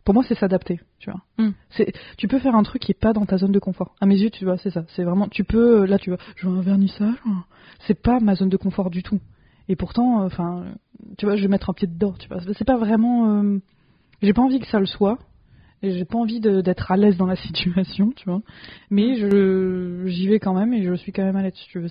[0.04, 1.20] Pour moi, c'est s'adapter, tu vois.
[1.38, 1.52] Hmm.
[1.70, 3.94] C'est, tu peux faire un truc qui est pas dans ta zone de confort.
[4.00, 4.84] À mes yeux, tu vois, c'est ça.
[4.88, 7.16] C'est vraiment, tu peux, là, tu vois, je veux un vernissage.
[7.86, 9.20] C'est pas ma zone de confort du tout.
[9.68, 10.64] Et pourtant, euh, enfin,
[11.16, 12.40] tu vois, je vais mettre un pied dedans, tu vois.
[12.52, 13.40] C'est pas vraiment.
[13.40, 13.58] Euh,
[14.20, 15.18] j'ai pas envie que ça le soit
[15.92, 18.42] j'ai pas envie d'être à l'aise dans la situation, tu vois.
[18.90, 21.88] Mais je j'y vais quand même et je suis quand même à l'aise, tu veux.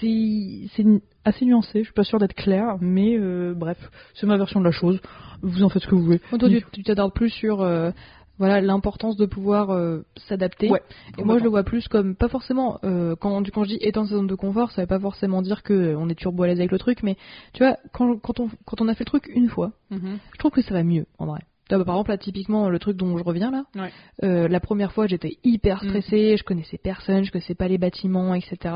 [0.00, 0.84] C'est
[1.24, 3.78] assez nuancé, je suis pas sûre d'être claire, mais euh, bref,
[4.14, 5.00] c'est ma version de la chose.
[5.42, 6.20] Vous en faites ce que vous voulez.
[6.38, 7.90] Toi, tu t'adaptes plus sur euh,
[8.38, 10.70] voilà l'importance de pouvoir euh, s'adapter.
[10.70, 10.82] Ouais,
[11.18, 14.16] et moi, je le vois plus comme pas forcément quand, quand je dis étendre sa
[14.16, 16.72] zone de confort, ça veut pas forcément dire que on est turbo à l'aise avec
[16.72, 17.16] le truc, mais
[17.52, 20.18] tu vois quand, quand on quand on a fait le truc une fois, mm-hmm.
[20.32, 21.40] je trouve que ça va mieux en vrai.
[21.68, 23.90] Bah, par exemple, là, typiquement, le truc dont je reviens là, ouais.
[24.22, 25.88] euh, la première fois, j'étais hyper mm.
[25.88, 28.74] stressée, je connaissais personne, je connaissais pas les bâtiments, etc.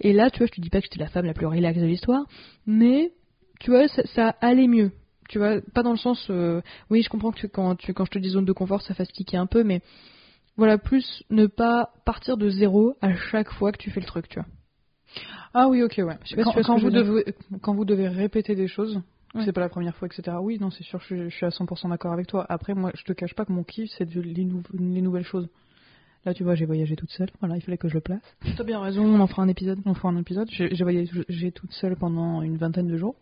[0.00, 1.78] Et là, tu vois, je te dis pas que j'étais la femme la plus relaxe
[1.78, 2.24] de l'histoire,
[2.66, 3.12] mais
[3.60, 4.92] tu vois, ça, ça, allait mieux.
[5.28, 8.10] Tu vois, pas dans le sens, euh, oui, je comprends que quand, tu, quand je
[8.10, 9.80] te dis zone de confort, ça fasse cliquer un peu, mais
[10.56, 14.28] voilà, plus ne pas partir de zéro à chaque fois que tu fais le truc,
[14.28, 14.48] tu vois.
[15.54, 16.18] Ah oui, ok, ouais.
[16.44, 17.24] Quand, quand, vous devez,
[17.62, 19.00] quand vous devez répéter des choses,
[19.44, 20.36] c'est pas la première fois, etc.
[20.40, 22.46] Oui, non, c'est sûr, je, suis à 100% d'accord avec toi.
[22.48, 25.48] Après, moi, je te cache pas que mon kiff, c'est les, nouvelles choses.
[26.24, 27.30] Là, tu vois, j'ai voyagé toute seule.
[27.40, 28.22] Voilà, il fallait que je le place.
[28.56, 29.78] T'as bien raison, on en fera un épisode.
[29.84, 30.48] On fera un épisode.
[30.50, 33.14] J'ai voyagé toute seule pendant une vingtaine de jours.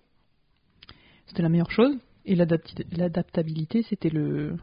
[1.27, 1.97] C'était la meilleure chose.
[2.25, 4.57] Et l'adaptabilité, c'était le,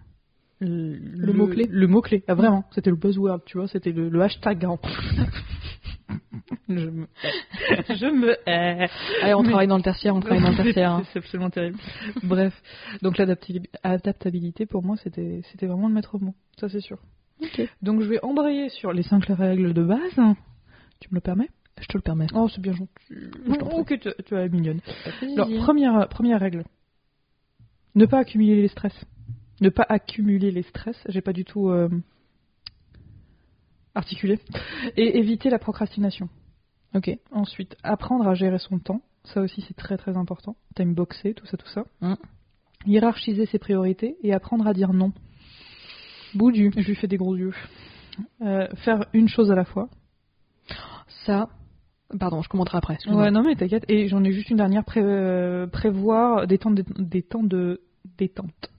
[0.60, 1.68] le, mot-clé.
[1.70, 2.66] Le mot-clé, ah, vraiment.
[2.72, 4.66] C'était le buzzword, tu vois, c'était le, le hashtag.
[4.66, 4.80] Hein.
[6.70, 7.08] je me
[7.90, 8.90] je me hais.
[9.22, 10.92] Allez, on travaille dans le tertiaire, on travaille dans le tertiaire.
[10.92, 11.04] Hein.
[11.12, 11.78] C'est absolument terrible.
[12.24, 12.54] Bref,
[13.02, 16.98] donc l'adaptabilité pour moi, c'était c'était vraiment le maître mot, ça c'est sûr.
[17.82, 20.20] Donc je vais embrayer sur les cinq règles de base.
[21.00, 21.50] Tu me le permets?
[21.80, 22.28] Je te le permets.
[22.36, 22.92] Oh, c'est bien gentil.
[23.74, 24.82] ok, tu, tu es mignonne.
[25.22, 26.64] Alors, première, première règle.
[27.96, 28.94] Ne pas accumuler les stress.
[29.62, 30.96] Ne pas accumuler les stress.
[31.10, 31.90] J'ai pas du tout euh,
[33.96, 34.40] articulé.
[34.98, 36.30] Et éviter la procrastination.
[36.96, 37.10] Ok.
[37.32, 39.02] Ensuite, apprendre à gérer son temps.
[39.24, 40.56] Ça aussi, c'est très très important.
[40.76, 41.86] Time boxer, tout ça, tout ça.
[42.02, 42.16] Mm.
[42.86, 45.14] Hiérarchiser ses priorités et apprendre à dire non.
[46.34, 46.72] Boudu.
[46.76, 47.54] Je lui fais des gros yeux.
[48.42, 49.90] Euh, faire une chose à la fois.
[51.26, 51.50] Ça.
[52.20, 52.98] Pardon, je commenterai après.
[53.08, 53.86] Ouais, non mais t'inquiète.
[53.88, 54.84] Et j'en ai juste une dernière.
[54.98, 57.82] Euh, prévoir des temps de, des temps de
[58.18, 58.72] détente.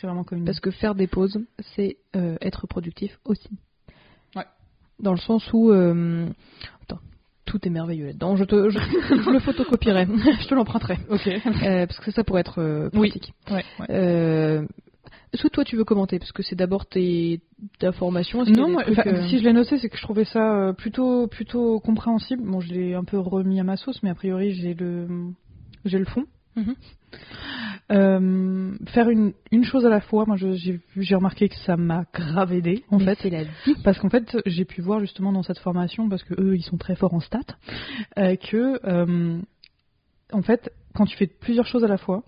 [0.00, 0.44] Comme une...
[0.44, 1.38] Parce que faire des pauses,
[1.74, 3.50] c'est euh, être productif aussi.
[5.00, 5.70] Dans le sens où.
[5.70, 6.26] euh,
[6.82, 7.00] Attends,
[7.44, 8.36] tout est merveilleux là-dedans.
[8.36, 10.06] Je, te, je, je le photocopierai.
[10.40, 10.98] je te l'emprunterai.
[11.10, 13.12] Euh, parce que ça pourrait être euh, Oui.
[13.50, 13.86] ouais, ouais.
[13.90, 14.62] Euh,
[15.32, 16.18] Est-ce que toi tu veux commenter?
[16.18, 17.40] Parce que c'est d'abord tes,
[17.78, 18.42] ta formation.
[18.42, 18.96] A Non, moi, trucs,
[19.28, 22.42] si je l'ai noté, c'est que je trouvais ça plutôt, plutôt compréhensible.
[22.44, 25.06] Bon, je l'ai un peu remis à ma sauce, mais a priori, j'ai le,
[25.84, 26.24] j'ai le fond.
[26.56, 26.74] Mhm.
[27.90, 32.52] Euh, faire une, une chose à la fois, moi, j'ai remarqué que ça m'a grave
[32.52, 33.18] aidé, en mais fait.
[33.22, 33.74] c'est la vie.
[33.82, 36.76] Parce qu'en fait, j'ai pu voir justement dans cette formation, parce que eux, ils sont
[36.76, 37.40] très forts en stats,
[38.18, 39.40] euh, que, euh,
[40.32, 42.24] en fait, quand tu fais plusieurs choses à la fois,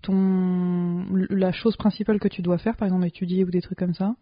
[0.00, 3.92] ton, la chose principale que tu dois faire, par exemple étudier ou des trucs comme
[3.92, 4.14] ça,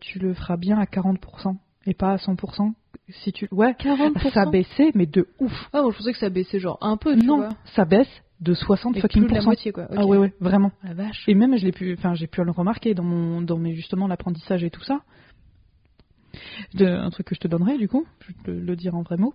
[0.00, 2.72] tu le feras bien à 40% et pas à 100%.
[3.08, 5.52] Si tu, ouais, 40% ça baissait, mais de ouf.
[5.72, 7.48] Ah, bon, je pensais que ça baissait genre un peu, tu non, vois.
[7.74, 8.08] ça baisse
[8.40, 9.86] de 60 Mais fucking plus de la moitié, quoi.
[9.90, 10.72] Ah ouais, ouais, vraiment.
[10.82, 11.24] La vache.
[11.28, 14.06] Et même, je l'ai pu, enfin, j'ai pu le remarquer dans mon, dans mes justement
[14.08, 15.00] l'apprentissage et tout ça.
[16.74, 19.02] De, un truc que je te donnerai du coup, je vais te le dire en
[19.02, 19.34] vrai mot.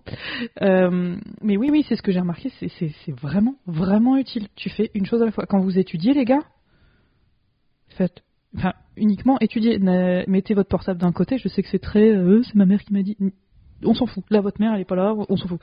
[0.62, 4.48] Euh, mais oui, oui, c'est ce que j'ai remarqué, c'est vraiment, vraiment utile.
[4.56, 5.46] Tu fais une chose à la fois.
[5.46, 6.42] Quand vous étudiez, les gars,
[7.90, 8.22] faites,
[8.56, 9.78] enfin, uniquement étudiez.
[9.78, 11.38] Na- Mettez votre portable d'un côté.
[11.38, 13.16] Je sais que c'est très, euh, c'est ma mère qui m'a dit.
[13.84, 14.24] On s'en fout.
[14.30, 15.14] Là, votre mère, elle est pas là.
[15.28, 15.60] On s'en fout.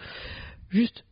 [0.70, 1.06] Juste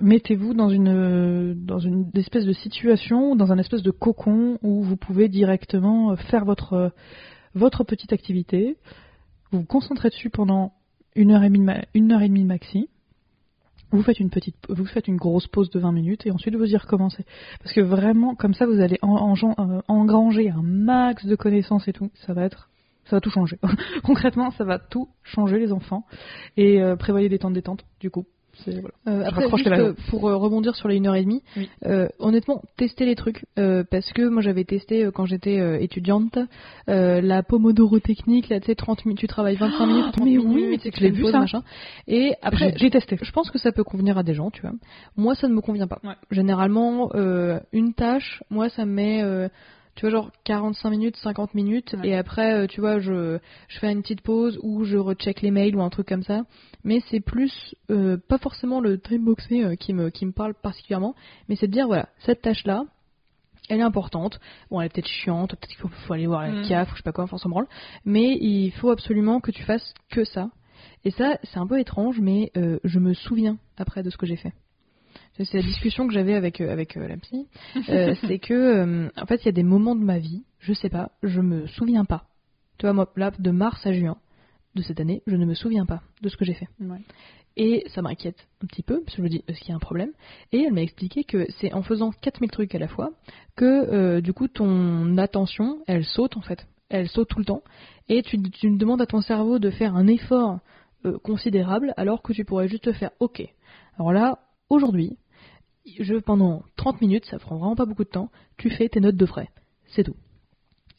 [0.00, 4.96] mettez-vous dans une dans une espèce de situation, dans un espèce de cocon où vous
[4.96, 6.92] pouvez directement faire votre
[7.54, 8.76] votre petite activité.
[9.50, 10.72] Vous vous concentrez dessus pendant
[11.14, 12.88] une heure et demie, une heure et demie maxi.
[13.92, 16.64] Vous faites une petite, vous faites une grosse pause de 20 minutes et ensuite vous
[16.64, 17.24] y recommencez.
[17.62, 21.92] Parce que vraiment, comme ça, vous allez en- euh, engranger un max de connaissances et
[21.92, 22.10] tout.
[22.26, 22.70] Ça va être,
[23.04, 23.58] ça va tout changer.
[24.02, 26.04] Concrètement, ça va tout changer les enfants.
[26.56, 27.84] Et euh, prévoyez des temps de détente.
[28.00, 28.24] Du coup,
[28.66, 28.88] voilà.
[29.08, 31.68] Euh, après, juste, les euh, pour euh, rebondir sur les 1h30, Oui.
[31.86, 33.44] euh, honnêtement, testez les trucs.
[33.58, 36.38] euh, parce que moi, j'avais testé euh, quand j'étais euh, étudiante
[36.88, 38.48] euh, la Pomodoro technique.
[38.48, 40.90] Là, tu sais, 30 minutes, tu travailles 25 minutes, 30 Ah, mais oui, minutes, mais
[40.90, 41.38] tu je l'ai fais une vu, pause, ça.
[41.40, 41.62] machin.
[42.06, 43.18] Et après, j'ai détesté.
[43.20, 44.72] je pense que ça peut convenir à des gens, tu vois.
[45.16, 45.98] Moi, ça ne me convient pas.
[46.04, 46.14] Ouais.
[46.30, 49.48] Généralement, euh, une tâche, moi, ça me met, euh,
[49.94, 52.08] tu vois, genre 45 minutes, 50 minutes, Ouais.
[52.08, 55.50] et après, euh, tu vois, je, je fais une petite pause ou je recheck les
[55.50, 56.42] mails ou un truc comme ça.
[56.84, 61.14] Mais c'est plus, euh, pas forcément le dreamboxer euh, qui, me, qui me parle particulièrement,
[61.48, 62.84] mais c'est de dire, voilà, cette tâche-là,
[63.68, 64.40] elle est importante.
[64.70, 66.68] Bon, elle est peut-être chiante, peut-être qu'il faut, faut aller voir la Mm.
[66.68, 67.68] CAF ou je sais pas quoi, enfin, on branle.
[68.04, 70.50] Mais il faut absolument que tu fasses que ça.
[71.04, 74.26] Et ça, c'est un peu étrange, mais euh, je me souviens après de ce que
[74.26, 74.52] j'ai fait.
[75.36, 77.46] C'est la discussion que j'avais avec, euh, avec euh, la psy.
[77.88, 80.88] Euh, c'est que, en fait, il y a des moments de ma vie, je sais
[80.88, 82.26] pas, je me souviens pas.
[82.78, 84.16] Tu vois, moi, là, de mars à juin
[84.74, 86.68] de cette année, je ne me souviens pas de ce que j'ai fait.
[86.80, 87.00] Ouais.
[87.56, 89.76] Et ça m'inquiète un petit peu, parce que je me dis, est-ce qu'il y a
[89.76, 90.12] un problème?
[90.52, 93.10] Et elle m'a expliqué que c'est en faisant 4000 trucs à la fois
[93.56, 96.66] que, euh, du coup, ton attention, elle saute en fait.
[96.88, 97.62] Elle saute tout le temps.
[98.08, 100.60] Et tu, tu demandes à ton cerveau de faire un effort
[101.04, 103.42] euh, considérable, alors que tu pourrais juste te faire, ok.
[103.98, 104.38] Alors là,
[104.70, 105.18] aujourd'hui,
[105.98, 109.16] je, pendant 30 minutes, ça prend vraiment pas beaucoup de temps, tu fais tes notes
[109.16, 109.48] de frais.
[109.88, 110.16] C'est tout.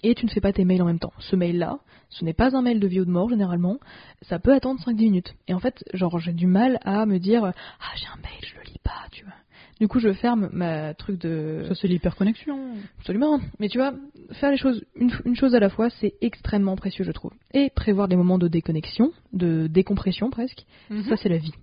[0.03, 1.13] Et tu ne fais pas tes mails en même temps.
[1.19, 3.79] Ce mail-là, ce n'est pas un mail de vie ou de mort généralement,
[4.23, 5.35] ça peut attendre 5-10 minutes.
[5.47, 8.55] Et en fait, genre, j'ai du mal à me dire Ah, j'ai un mail, je
[8.55, 9.33] le lis pas, tu vois.
[9.79, 11.65] Du coup, je ferme ma truc de.
[11.69, 12.75] Ça c'est l'hyperconnexion.
[12.99, 13.39] Absolument.
[13.59, 13.93] Mais tu vois,
[14.33, 17.31] faire les choses une, une chose à la fois, c'est extrêmement précieux, je trouve.
[17.53, 20.65] Et prévoir des moments de déconnexion, de décompression presque,
[21.09, 21.53] ça c'est la vie.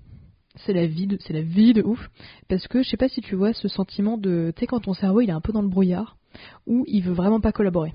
[0.57, 2.11] C'est la vie, de, c'est la vie de ouf.
[2.49, 4.95] Parce que je sais pas si tu vois ce sentiment de, tu sais, quand ton
[4.95, 6.17] cerveau il est un peu dans le brouillard,
[6.67, 7.93] où il veut vraiment pas collaborer.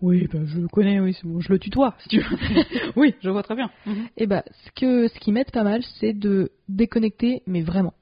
[0.00, 2.36] Oui, bah, je le connais, oui, c'est bon, je le tutoie, si tu veux.
[2.96, 3.70] oui, je vois très bien.
[4.16, 7.94] Et bah, ce, que, ce qui m'aide pas mal, c'est de déconnecter, mais vraiment.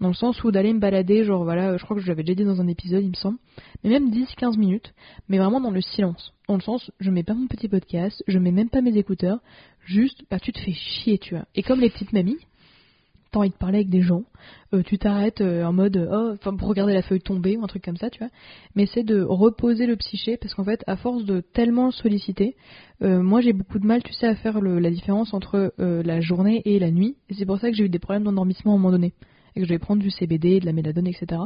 [0.00, 2.36] Dans le sens où d'aller me balader, genre voilà, je crois que je l'avais déjà
[2.36, 3.36] dit dans un épisode, il me semble,
[3.84, 4.94] mais même 10-15 minutes,
[5.28, 6.32] mais vraiment dans le silence.
[6.48, 9.40] Dans le sens, je mets pas mon petit podcast, je mets même pas mes écouteurs,
[9.84, 11.44] juste, bah tu te fais chier, tu vois.
[11.54, 12.38] Et comme les petites mamies,
[13.30, 14.24] t'as envie de parler avec des gens,
[14.74, 17.66] euh, tu t'arrêtes euh, en mode, oh, enfin pour regarder la feuille tomber ou un
[17.66, 18.30] truc comme ça, tu vois.
[18.74, 22.56] Mais c'est de reposer le psyché, parce qu'en fait, à force de tellement le solliciter,
[23.02, 26.02] euh, moi j'ai beaucoup de mal, tu sais, à faire le- la différence entre euh,
[26.02, 27.16] la journée et la nuit.
[27.28, 29.12] Et c'est pour ça que j'ai eu des problèmes d'endormissement à un moment donné.
[29.56, 31.40] Et que je vais prendre du CBD, de la méladone, etc.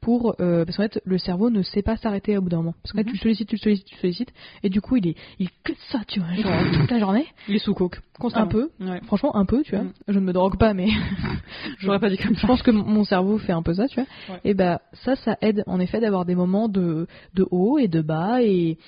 [0.00, 2.74] Pour, euh, parce qu'en fait, le cerveau ne sait pas s'arrêter au bout d'un moment.
[2.82, 3.10] Parce qu'en fait, Mhm.
[3.12, 4.32] tu le sollicites, tu le sollicites, tu le sollicites.
[4.62, 7.26] Et du coup, il est, il que ça, tu vois, genre toute la journée.
[7.48, 8.46] Il est sous coke, constamment.
[8.46, 8.70] Un peu.
[8.80, 9.00] Ouais.
[9.04, 9.84] Franchement, un peu, tu vois.
[9.84, 9.92] Mhm.
[10.08, 10.88] Je ne me drogue pas, mais
[11.80, 12.46] J'aurais pas dit comme je ça.
[12.46, 14.06] pense que mon mon cerveau fait un peu ça, tu vois.
[14.34, 14.40] Ouais.
[14.44, 18.00] Et bah ça, ça aide en effet d'avoir des moments de, de haut et de
[18.02, 18.78] bas et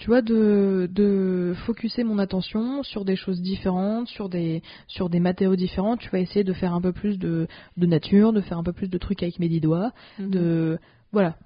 [0.00, 5.20] tu vois de, de focuser mon attention sur des choses différentes, sur des sur des
[5.20, 5.96] matériaux différents.
[5.98, 8.72] Tu vas essayer de faire un peu plus de, de nature, de faire un peu
[8.72, 10.30] plus de trucs avec mes dix doigts, Mhm.
[10.30, 10.78] de
[11.12, 11.36] voilà.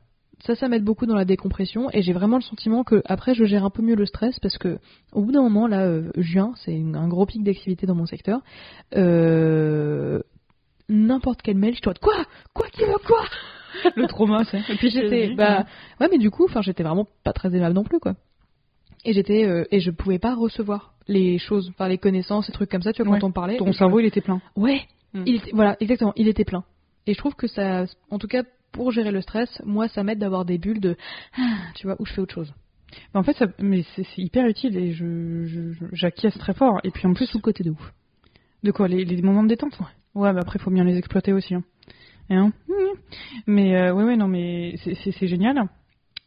[0.46, 3.44] ça, ça m'aide beaucoup dans la décompression et j'ai vraiment le sentiment que après je
[3.44, 4.78] gère un peu mieux le stress parce que
[5.12, 8.40] au bout d'un moment, là, euh, juin, c'est un gros pic d'activité dans mon secteur.
[8.96, 10.20] Euh,
[10.88, 12.24] N'importe quel mail, je te vois quoi?
[12.52, 13.24] Quoi qui veut quoi?
[13.96, 14.58] Le trauma, c'est.
[14.70, 15.64] Et puis j'étais, bah,
[15.98, 18.14] ouais, mais du coup, enfin, j'étais vraiment pas très aimable non plus, quoi.
[19.04, 22.70] Et j'étais, euh, et je pouvais pas recevoir les choses, enfin les connaissances, ces trucs
[22.70, 23.56] comme ça, tu vois, quand on parlait.
[23.58, 24.40] Ton cerveau, il était plein.
[24.56, 24.80] Ouais,
[25.12, 25.22] Mm.
[25.26, 26.64] il était, voilà, exactement, il était plein.
[27.06, 30.18] Et je trouve que ça, en tout cas, pour gérer le stress, moi, ça m'aide
[30.18, 30.96] d'avoir des bulles de,
[31.38, 31.40] ah,
[31.76, 32.52] tu vois, où je fais autre chose.
[33.12, 36.80] Mais en fait, ça, mais c'est c'est hyper utile et je, j'acquiesce très fort.
[36.84, 37.92] Et puis en plus, Sous le côté de ouf.
[38.62, 39.78] de quoi les, les moments de détente?
[40.14, 41.54] Ouais, bah après, faut bien les exploiter aussi.
[41.54, 41.62] Hein.
[42.30, 42.52] Hein?
[43.46, 45.68] Mais euh, ouais, ouais, non, mais c'est- c'est c'est génial.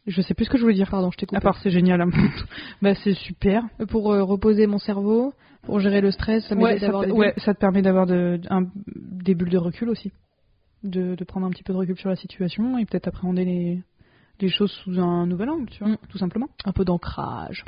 [0.08, 0.90] Je sais plus ce que je voulais dire.
[0.90, 1.36] Pardon, je t'ai coupé.
[1.36, 2.02] À part, c'est génial.
[2.82, 3.62] bah, c'est super.
[3.88, 7.32] Pour euh, reposer mon cerveau, pour gérer le stress, ça ouais, ça, te- des ouais,
[7.34, 7.42] bulles.
[7.44, 8.40] ça te permet d'avoir de,
[8.86, 10.10] des bulles de recul aussi.
[10.82, 13.82] De, de prendre un petit peu de recul sur la situation et peut-être appréhender les,
[14.40, 15.98] les choses sous un nouvel angle, tu vois, Mm.
[16.08, 16.48] tout simplement.
[16.64, 17.64] un peu d'ancrage.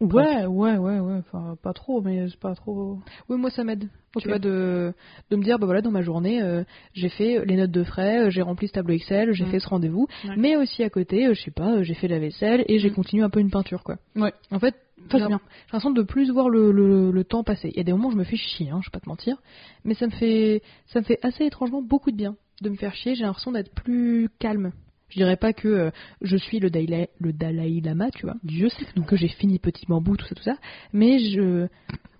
[0.00, 1.16] Ouais, ouais, ouais, ouais.
[1.18, 2.98] Enfin, pas trop, mais c'est pas trop.
[3.28, 3.88] Oui, moi ça m'aide.
[4.20, 4.92] Tu vois, de,
[5.30, 8.26] de me dire, bah voilà, dans ma journée, euh, j'ai fait les notes de frais,
[8.26, 9.50] euh, j'ai rempli ce tableau Excel, j'ai Mm.
[9.50, 10.34] fait ce rendez-vous, Ouais.
[10.36, 12.90] mais aussi à côté, euh, je sais pas, euh, j'ai fait la vaisselle et j'ai
[12.90, 12.94] Mm.
[12.94, 13.96] continué un peu une peinture, quoi.
[14.16, 14.32] Ouais.
[14.50, 14.74] En fait,
[15.10, 15.28] c'est bien.
[15.28, 15.32] j'ai
[15.72, 17.68] l'impression de plus voir le, le, le temps passer.
[17.68, 19.08] Il y a des moments où je me fais chier, hein, je vais pas te
[19.08, 19.36] mentir,
[19.84, 22.94] mais ça me fait, ça me fait assez étrangement beaucoup de bien de me faire
[22.94, 23.14] chier.
[23.14, 24.72] J'ai l'impression d'être plus calme.
[25.10, 25.90] Je dirais pas que euh,
[26.20, 28.36] je suis le Dalai, le Dalai Lama, tu vois.
[28.44, 30.56] Dieu sait que, que j'ai fini petit bambou, tout ça, tout ça.
[30.92, 31.66] Mais je,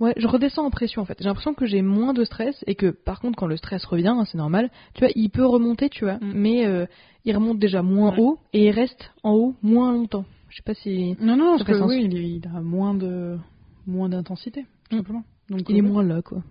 [0.00, 1.16] ouais, je redescends en pression en fait.
[1.18, 4.08] J'ai l'impression que j'ai moins de stress et que par contre quand le stress revient,
[4.08, 4.70] hein, c'est normal.
[4.94, 6.32] Tu vois, il peut remonter, tu vois, Mm.
[6.34, 6.86] mais euh,
[7.24, 8.20] il remonte déjà moins Ouais.
[8.20, 10.24] haut et il reste en haut moins longtemps.
[10.48, 13.36] Je sais pas si Non, non, parce que oui, il, a moins de
[13.86, 14.98] moins d'intensité, tout Mm.
[14.98, 15.24] simplement.
[15.50, 15.88] Donc, il est ouais.
[15.88, 16.42] moins là, quoi.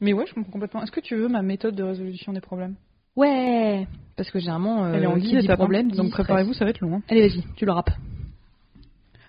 [0.00, 0.82] Mais ouais, je comprends complètement.
[0.82, 2.76] Est-ce que tu veux ma méthode de résolution des problèmes?
[3.16, 5.56] Ouais, parce que généralement, euh, Elle est en qui 10 dit hein.
[5.56, 6.24] problème, dit donc stress.
[6.26, 6.96] préparez-vous, ça va être long.
[6.96, 7.02] hein.
[7.08, 7.90] Allez, vas-y, tu le rappes.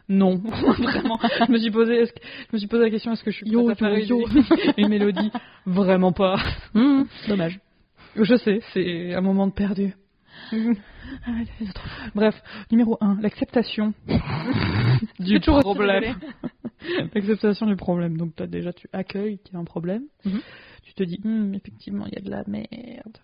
[0.07, 1.19] Non, vraiment.
[1.47, 3.37] je me suis posé, est-ce que- je me suis posé la question est-ce que je
[3.37, 4.23] suis Yo, prête à faire yo,
[4.77, 5.31] une- mélodie?
[5.65, 6.37] Vraiment pas.
[6.75, 7.59] Hum, dommage.
[8.15, 9.93] Je sais, c'est un moment de perdu.
[12.13, 12.35] Bref,
[12.71, 13.93] numéro 1, l'acceptation
[15.19, 16.15] du toujours aussi problème.
[17.13, 18.17] l'acceptation du problème.
[18.17, 20.03] Donc as déjà tu accueilles qu'il y a un problème.
[20.25, 20.39] Mhm.
[20.83, 23.17] Tu te dis Hum, effectivement il y a de la merde.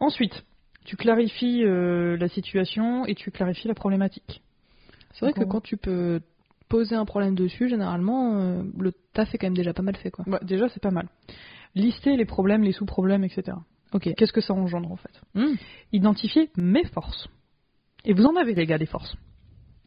[0.00, 0.44] Ensuite,
[0.84, 4.42] tu clarifies euh, la situation et tu clarifies la problématique.
[5.12, 6.20] C'est vrai que quand tu peux
[6.68, 10.10] poser un problème dessus, généralement, euh, le taf est quand même déjà pas mal fait,
[10.10, 10.24] quoi.
[10.26, 11.08] Bah, déjà c'est pas mal.
[11.74, 13.56] Lister les problèmes, les sous-problèmes, etc.
[13.92, 14.10] Ok.
[14.16, 15.20] Qu'est-ce que ça engendre en fait?
[15.36, 15.56] Hum.
[15.92, 17.28] Identifier mes forces.
[18.04, 19.16] Et vous en avez les gars des forces.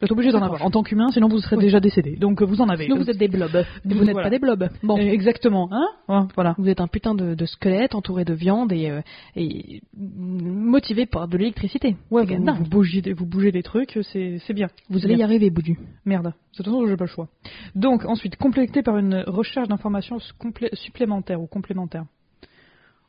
[0.00, 1.64] Vous êtes obligé d'en avoir en tant qu'humain, sinon vous serez Oui.
[1.64, 2.14] déjà décédé.
[2.14, 2.84] Donc euh, vous en avez.
[2.84, 3.50] Sinon, vous êtes des blobs.
[3.84, 4.28] Vous Vous- n'êtes voilà.
[4.28, 4.68] pas des blobs.
[4.84, 4.96] Bon.
[4.96, 6.54] Exactement, hein Ouais, Voilà.
[6.56, 9.00] Vous êtes un putain de, de squelette entouré de viande et, euh,
[9.34, 11.96] et motivé par de l'électricité.
[12.12, 14.68] Ouais, vous, vous, bougez des, vous bougez des trucs, c'est bien.
[14.88, 15.78] Vous allez y arriver, Boudu.
[16.04, 16.26] Merde.
[16.26, 17.28] De toute façon, j'ai pas le choix.
[17.74, 20.18] Donc, ensuite, compléter par une recherche d'informations
[20.74, 22.04] supplémentaires ou complémentaires.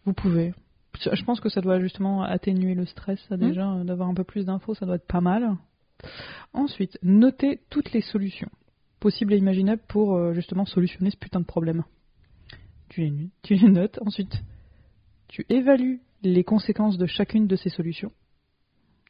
[0.05, 0.53] Vous pouvez.
[0.99, 4.23] Je pense que ça doit justement atténuer le stress, ça, déjà, euh, d'avoir un peu
[4.23, 5.55] plus d'infos, ça doit être pas mal.
[6.53, 8.49] Ensuite, noter toutes les solutions
[8.99, 11.83] possibles et imaginables pour euh, justement solutionner ce putain de problème.
[12.89, 13.99] Tu les, tu les notes.
[14.01, 14.41] Ensuite,
[15.27, 18.11] tu évalues les conséquences de chacune de ces solutions.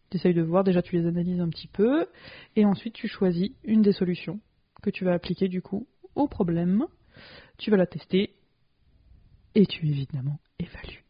[0.09, 2.07] Tu essayes de voir, déjà tu les analyses un petit peu,
[2.55, 4.39] et ensuite tu choisis une des solutions
[4.81, 6.85] que tu vas appliquer du coup au problème.
[7.57, 8.33] Tu vas la tester,
[9.55, 11.03] et tu évidemment évalues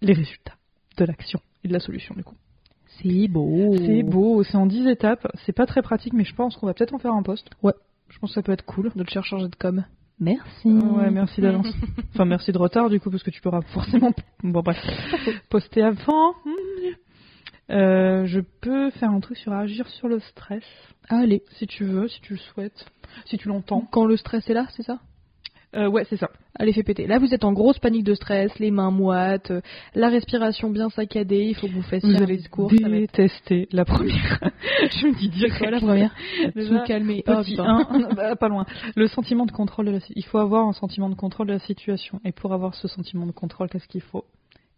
[0.00, 0.56] les résultats
[0.96, 2.36] de l'action et de la solution du coup.
[3.00, 3.74] C'est beau.
[3.76, 6.74] C'est beau, c'est en 10 étapes, c'est pas très pratique, mais je pense qu'on va
[6.74, 7.48] peut-être en faire un post.
[7.62, 7.72] Ouais.
[8.08, 8.90] Je pense que ça peut être cool.
[8.94, 9.84] Notre cher chargé de com.
[10.20, 10.68] Merci.
[10.68, 11.66] Ouais, merci d'avance.
[12.14, 14.12] enfin, merci de retard du coup, parce que tu pourras forcément.
[14.42, 14.78] Bon, bref.
[15.48, 16.34] Poster avant.
[17.70, 20.64] Euh, je peux faire un truc sur agir sur le stress,
[21.08, 21.42] Allez.
[21.52, 22.86] si tu veux, si tu le souhaites,
[23.24, 23.88] si tu l'entends.
[23.90, 24.98] Quand le stress est là, c'est ça?
[25.74, 26.28] Euh, ouais, c'est ça.
[26.58, 27.06] Allez, fais péter.
[27.06, 29.60] Là, vous êtes en grosse panique de stress, les mains moites, euh,
[29.94, 32.70] la respiration bien saccadée, il faut que vous fassiez Vous allez discours.
[32.70, 34.38] ça va être- détester la première.
[35.00, 35.58] je me dis direct.
[35.58, 36.14] quoi la première
[36.54, 37.24] Déjà, Se calmer.
[37.26, 37.86] Oh, Petit putain.
[37.90, 38.66] 1, bah, pas loin.
[38.96, 41.58] Le sentiment de contrôle de la Il faut avoir un sentiment de contrôle de la
[41.58, 42.20] situation.
[42.24, 44.24] Et pour avoir ce sentiment de contrôle, qu'est-ce qu'il faut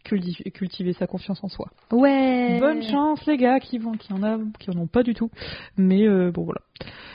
[0.05, 1.70] Cultiver, cultiver sa confiance en soi?
[1.90, 2.59] Ouais.
[2.61, 5.30] Bonne chance les gars qui vont, qui en a, qui en ont pas du tout.
[5.78, 6.61] Mais euh, bon voilà.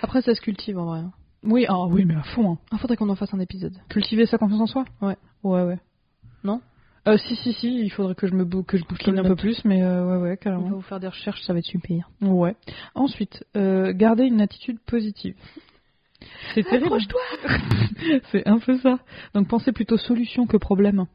[0.01, 1.01] Après, ça se cultive en vrai.
[1.43, 2.51] Oui, ah oui, mais à fond.
[2.53, 2.57] hein.
[2.71, 3.75] Ah, faudrait qu'on en fasse un épisode.
[3.89, 4.85] Cultiver sa confiance en soi?
[5.01, 5.15] Ouais.
[5.43, 5.79] Ouais, ouais.
[6.43, 6.61] Non?
[7.07, 7.79] Euh, Si, si, si.
[7.79, 10.05] Il faudrait que je me bou- que je boucle le un peu plus, mais euh,
[10.05, 10.69] ouais, ouais, On va carrément.
[10.69, 12.09] vous faire des recherches, ça va être super.
[12.21, 12.55] Ouais.
[12.93, 15.35] Ensuite, euh, garder une attitude positive.
[16.53, 16.97] C'est terrible.
[18.31, 18.99] C'est un peu ça.
[19.33, 21.05] Donc pensez plutôt solution que problème.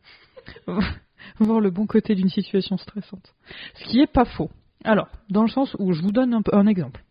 [1.38, 3.34] voir le bon côté d'une situation stressante.
[3.74, 4.50] Ce qui est pas faux.
[4.84, 7.03] Alors, dans le sens où je vous donne un, un exemple.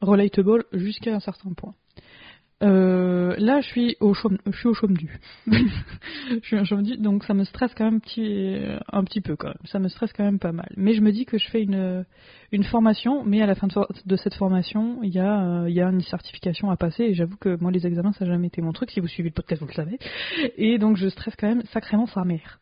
[0.00, 1.74] Relatable jusqu'à un certain point.
[2.60, 5.08] Euh, là, je suis au chaume, je suis au chaume du.
[5.46, 8.56] je suis donc ça me stresse quand même petit,
[8.90, 9.66] un petit peu quand même.
[9.66, 10.68] Ça me stresse quand même pas mal.
[10.76, 12.04] Mais je me dis que je fais une,
[12.64, 13.74] formation, mais à la fin de,
[14.04, 17.04] de cette formation, il y a, il y a une certification à passer.
[17.04, 18.90] Et j'avoue que moi, les examens, ça n'a jamais été mon truc.
[18.90, 19.98] Si vous suivez le podcast, vous le savez.
[20.56, 22.58] Et donc, je stresse quand même sacrément sa mère.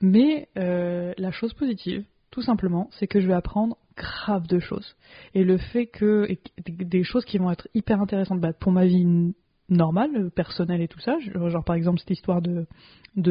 [0.00, 2.04] Mais euh, la chose positive,
[2.36, 4.94] tout simplement, c'est que je vais apprendre grave de choses.
[5.32, 6.28] Et le fait que
[6.66, 9.32] des choses qui vont être hyper intéressantes bah, pour ma vie
[9.70, 12.66] normale, personnelle et tout ça, genre par exemple cette histoire de,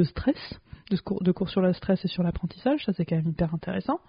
[0.05, 3.27] stress, de cours, de cours sur le stress et sur l'apprentissage, ça c'est quand même
[3.27, 3.99] hyper intéressant,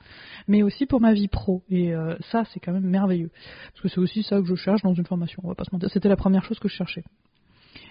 [0.49, 1.63] mais aussi pour ma vie pro.
[1.69, 3.31] Et euh, ça c'est quand même merveilleux.
[3.73, 5.75] Parce que c'est aussi ça que je cherche dans une formation, on va pas se
[5.75, 5.91] mentir.
[5.91, 7.05] C'était la première chose que je cherchais.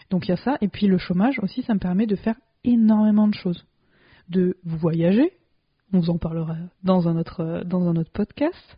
[0.10, 2.36] Donc il y a ça, et puis le chômage aussi, ça me permet de faire
[2.64, 3.64] énormément de choses.
[4.28, 5.34] De voyager,
[5.94, 8.78] on vous en parlera dans un autre, dans un autre podcast,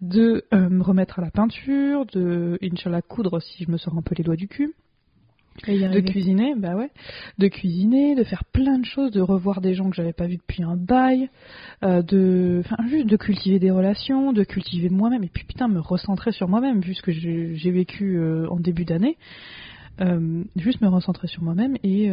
[0.00, 4.02] de euh, me remettre à la peinture, de, Inch'Allah, coudre si je me sors un
[4.02, 4.74] peu les doigts du cul.
[5.66, 6.90] de cuisiner, bah ouais,
[7.38, 10.36] de cuisiner, de faire plein de choses, de revoir des gens que j'avais pas vus
[10.36, 11.30] depuis un bail,
[11.82, 15.80] euh, de, enfin juste de cultiver des relations, de cultiver moi-même et puis putain me
[15.80, 19.16] recentrer sur moi-même vu ce que j'ai vécu euh, en début d'année.
[20.56, 22.10] juste me recentrer sur moi-même et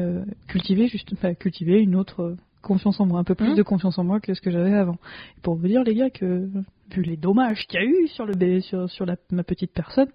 [0.47, 3.99] cultiver juste, enfin, cultiver une autre confiance en moi, un peu plus hein de confiance
[3.99, 4.97] en moi que ce que j'avais avant.
[5.43, 6.49] pour vous dire, les gars, que
[6.89, 10.09] vu les dommages qu'il y a eu sur le sur, sur la, ma petite personne,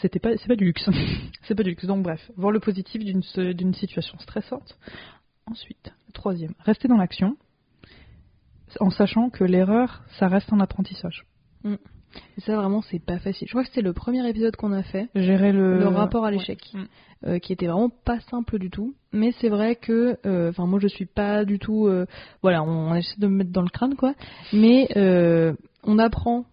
[0.00, 0.88] c'était pas c'est pas du luxe.
[1.42, 1.84] c'est pas du luxe.
[1.84, 3.22] Donc bref, voir le positif d'une
[3.52, 4.78] d'une situation stressante.
[5.46, 7.36] Ensuite, troisième, rester dans l'action,
[8.80, 11.26] en sachant que l'erreur, ça reste un apprentissage.
[11.64, 11.74] Mm.
[12.38, 13.46] Et ça, vraiment, c'est pas facile.
[13.48, 15.08] Je crois que c'était le premier épisode qu'on a fait.
[15.14, 16.60] Gérer le, le rapport à l'échec.
[16.74, 16.84] Mm.
[17.24, 18.94] Euh, qui était vraiment pas simple du tout.
[19.12, 21.86] Mais c'est vrai que, euh, enfin, moi, je suis pas du tout.
[21.86, 22.04] Euh,
[22.42, 24.14] voilà, on, essaie de me mettre dans le crâne, quoi.
[24.52, 24.88] Mais
[25.84, 26.46] on apprend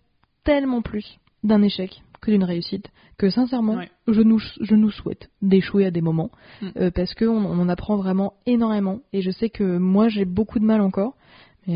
[0.43, 5.86] tellement plus d'un échec que d'une réussite que sincèrement je nous je nous souhaite d'échouer
[5.86, 6.32] à des moments
[6.62, 6.89] mm.
[6.95, 10.66] parce que on, on, apprend vraiment énormément et je sais que moi j'ai beaucoup de
[10.66, 11.16] mal encore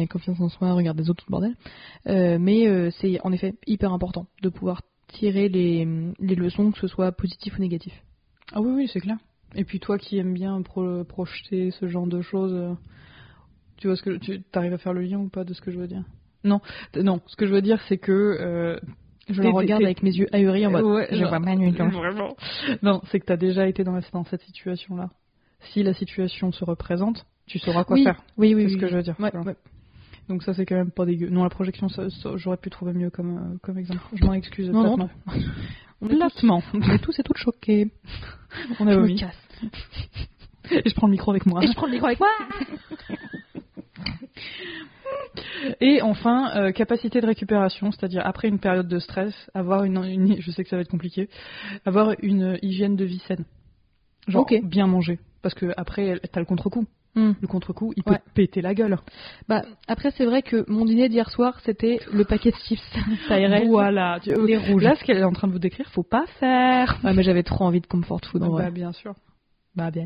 [0.01, 1.55] et confiance en soi, regarde des autres, tout le bordel.
[2.07, 5.87] Euh, mais euh, c'est en effet hyper important de pouvoir tirer les,
[6.19, 7.93] les, leçons, que ce soit positif ou négatif.
[8.53, 9.17] Ah oui, oui, c'est clair.
[9.55, 10.61] Et puis toi qui aimes bien
[11.07, 12.73] projeter ce genre de choses, euh,
[13.77, 15.71] tu vois ce que tu arrives à faire le lien ou pas de ce que
[15.71, 16.03] je veux dire?
[16.43, 16.59] Non,
[16.95, 17.21] non.
[17.27, 18.79] Ce que je veux dire, c'est que
[19.29, 20.83] je le regarde avec mes yeux ahuris en mode.
[20.83, 22.35] Ouais, je vois pas Vraiment.
[22.81, 25.09] Non, c'est que tu as déjà été dans, dans cette situation-là.
[25.71, 28.21] Si la situation se représente, tu sauras quoi faire.
[28.37, 29.15] Oui, oui, c'est ce que je veux dire.
[29.19, 29.55] Ouais, ouais.
[30.29, 31.29] Donc ça c'est quand même pas dégueu.
[31.29, 31.87] Non, la projection,
[32.35, 34.01] j'aurais pu trouver mieux comme, euh, comme exemple.
[34.13, 34.69] Je m'en excuse.
[34.69, 35.09] Non, non.
[36.01, 36.61] On est platement.
[36.73, 37.91] On est tous et toutes choqués.
[38.79, 39.21] On a vomi.
[40.71, 41.63] Et je prends le micro avec moi.
[41.63, 42.29] Et je prends le micro avec moi.
[45.79, 50.51] Et enfin, euh, capacité de récupération, c'est-à-dire après une période de stress, avoir une, je
[50.51, 51.29] sais que ça va être compliqué,
[51.85, 53.45] avoir une hygiène de vie saine.
[54.27, 56.85] Genre bien manger, parce que après t'as le contre-coup.
[57.15, 57.33] Hmm.
[57.39, 58.97] Le contre-coup, il peut péter la gueule.
[59.47, 62.81] Bah après c'est vrai que mon dîner d'hier soir c'était le paquet de chips
[63.67, 64.83] Voilà, les rouges.
[64.83, 66.99] Là ce qu'elle est en train de vous décrire, faut pas faire.
[67.03, 69.13] Ouais mais j'avais trop envie de comfort food en bah, bien sûr.
[69.75, 70.05] Bah bien.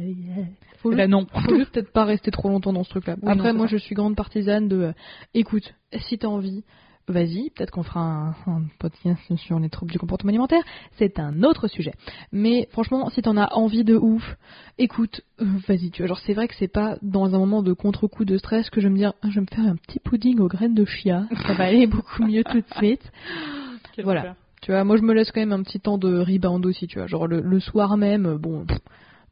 [0.80, 1.28] Faut bah, non.
[1.28, 3.16] Faut juste peut-être pas rester trop longtemps dans ce truc-là.
[3.26, 4.92] Après moi je suis grande partisane de, euh,
[5.34, 5.76] écoute,
[6.10, 6.64] si t'as envie,
[7.08, 10.64] vas-y, peut-être qu'on fera un, un, podcast sur les troubles du comportement alimentaire,
[10.98, 11.94] c'est un autre sujet.
[12.32, 14.38] Mais franchement, si t'en as envie de ouf,
[14.78, 17.74] écoute, euh, vas-y, tu vois, genre c'est vrai que c'est pas dans un moment de
[17.74, 20.00] contre-coup de stress que je vais me dire, ah, je vais me faire un petit
[20.00, 23.12] pudding aux graines de chia, ça va aller beaucoup mieux tout de suite.
[24.04, 24.36] voilà.
[24.62, 26.98] Tu vois, moi je me laisse quand même un petit temps de rebound aussi, tu
[26.98, 28.66] vois, genre le, soir même, bon,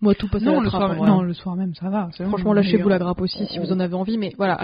[0.02, 2.10] moi, tout passe non, à la le soir, Non, le soir même, ça va.
[2.12, 4.58] Franchement, lâchez-vous la grappe aussi si vous en avez envie, mais voilà,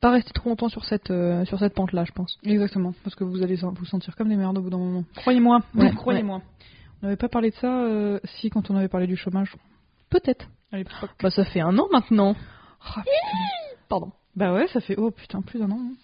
[0.00, 2.38] pas rester trop longtemps sur cette, euh, sur cette pente-là, je pense.
[2.42, 5.04] Exactement, parce que vous allez vous sentir comme des merdes au bout d'un moment.
[5.16, 5.60] Croyez-moi,
[5.96, 6.42] croyez-moi.
[7.02, 9.54] On n'avait pas parlé de ça euh, si quand on avait parlé du chômage.
[10.10, 10.48] Peut-être.
[11.22, 12.34] Bah, ça fait un an maintenant.
[12.96, 13.00] Oh,
[13.88, 14.12] Pardon.
[14.34, 15.80] Bah ouais, ça fait, oh putain, plus d'un an.
[15.80, 15.94] Hein.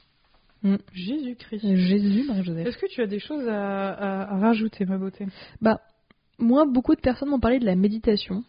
[0.63, 0.77] Mm.
[0.93, 1.77] Jésus-Christ.
[1.77, 2.67] Jésus, Marie-Joseph.
[2.67, 5.27] Est-ce que tu as des choses à, à rajouter, ma beauté?
[5.61, 5.81] Bah,
[6.43, 8.45] moi, beaucoup de personnes m'ont parlé de la méditation.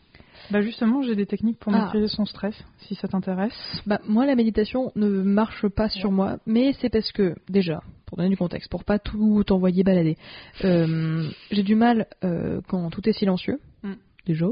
[0.52, 1.84] Bah justement, j'ai des techniques pour ah.
[1.84, 3.54] maîtriser son stress, si ça t'intéresse.
[3.86, 8.18] Bah moi, la méditation ne marche pas sur moi, mais c'est parce que déjà, pour
[8.18, 10.18] donner du contexte, pour pas tout envoyer balader,
[10.66, 13.60] euh, j'ai du mal euh, quand tout est silencieux.
[13.84, 13.94] Mm.
[14.26, 14.46] Déjà,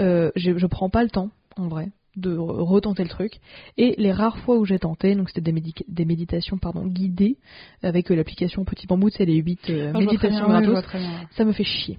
[0.00, 3.34] euh, je prends pas le temps, en vrai, de retenter le truc.
[3.76, 7.36] Et les rares fois où j'ai tenté, donc c'était des, des, méditations pardon, guidées
[7.82, 10.84] avec euh, l'application Petit Bambou, c'est les 8 euh, ah, méditations gratos,
[11.30, 11.98] ça me fait chier.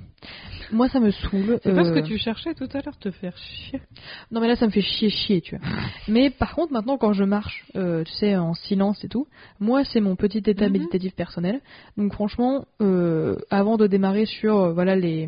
[0.71, 1.59] Moi, ça me saoule.
[1.63, 3.81] C'est pas ce que tu cherchais tout à l'heure, te faire chier?
[4.31, 5.67] Non, mais là, ça me fait chier, chier, tu vois.
[6.07, 9.27] mais par contre, maintenant, quand je marche, tu sais, en silence et tout,
[9.59, 10.73] moi, c'est mon petit état mhm.
[10.73, 11.59] méditatif personnel.
[11.97, 12.65] Donc, franchement,
[13.49, 15.27] avant de démarrer sur, voilà, les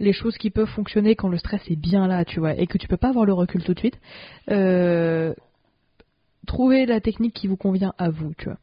[0.00, 2.78] les choses qui peuvent fonctionner quand le stress est bien là, tu vois, et que
[2.78, 3.98] tu peux pas avoir le recul tout de suite.
[4.50, 5.34] Euh,
[6.46, 8.58] trouvez la technique qui vous convient à vous, tu vois.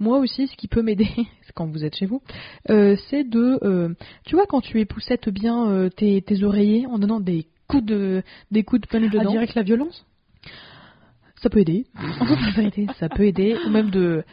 [0.00, 1.08] Moi aussi, ce qui peut m'aider,
[1.54, 2.20] quand vous êtes chez vous,
[2.70, 3.94] euh, c'est de, euh,
[4.26, 8.82] tu vois, quand tu époussettes bien tes, oreillers en donnant des coups de, des coups
[8.82, 9.30] de pelle dedans.
[9.30, 10.04] direct la violence?
[11.42, 11.86] Ça peut aider.
[12.98, 13.56] ça peut aider.
[13.64, 14.24] Ou même de,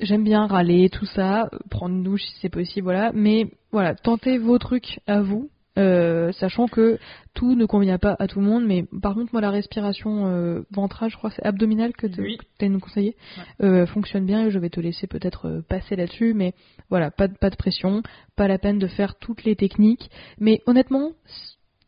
[0.00, 3.12] j'aime bien râler, tout ça, prendre une douche si c'est possible, voilà.
[3.14, 5.48] Mais voilà, tentez vos trucs à vous
[5.78, 6.98] euh, sachant que
[7.34, 10.62] tout ne convient pas à tout le monde, mais par contre moi la respiration euh,
[10.70, 13.16] ventrale, je crois c'est abdominale que tu as nous conseillé,
[13.62, 16.54] euh, fonctionne bien et je vais te laisser peut-être euh, passer là-dessus, mais
[16.88, 18.02] voilà, pas de, pas de pression,
[18.36, 21.12] pas la peine de faire toutes les techniques, mais honnêtement,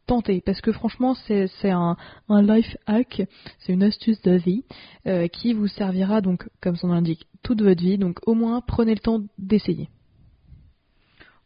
[0.06, 1.96] tentez, parce que franchement c'est un,
[2.28, 3.22] un life hack,
[3.58, 4.64] c'est une astuce de vie
[5.32, 8.94] qui vous servira donc, comme son nom l'indique, toute votre vie, donc au moins prenez
[8.94, 9.88] le temps d'essayer.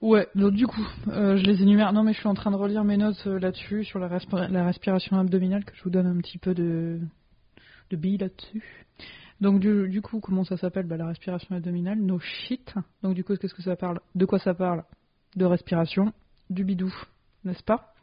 [0.03, 1.93] Ouais, donc du coup, euh, je les énumère.
[1.93, 4.09] Non, mais je suis en train de relire mes notes euh, là-dessus, sur la,
[4.49, 6.99] la, respiration abdominale, que je vous donne un petit peu de,
[7.91, 8.65] de billes là-dessus.
[9.41, 10.87] Donc du, du, coup, comment ça s'appelle?
[10.87, 12.75] Bah, La respiration abdominale, no shit.
[13.05, 14.01] Donc du coup, qu'est-ce que ça parle?
[14.17, 14.83] De quoi ça parle?
[15.37, 16.13] De respiration,
[16.51, 16.93] du bidou,
[17.45, 17.95] n'est-ce pas?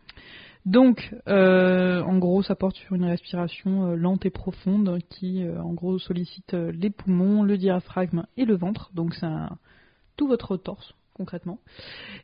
[0.65, 5.99] Donc, euh, en gros, ça porte sur une respiration lente et profonde qui, en gros,
[5.99, 8.89] sollicite les poumons, le diaphragme et le ventre.
[8.93, 9.27] Donc, c'est
[10.15, 11.59] tout votre torse, concrètement.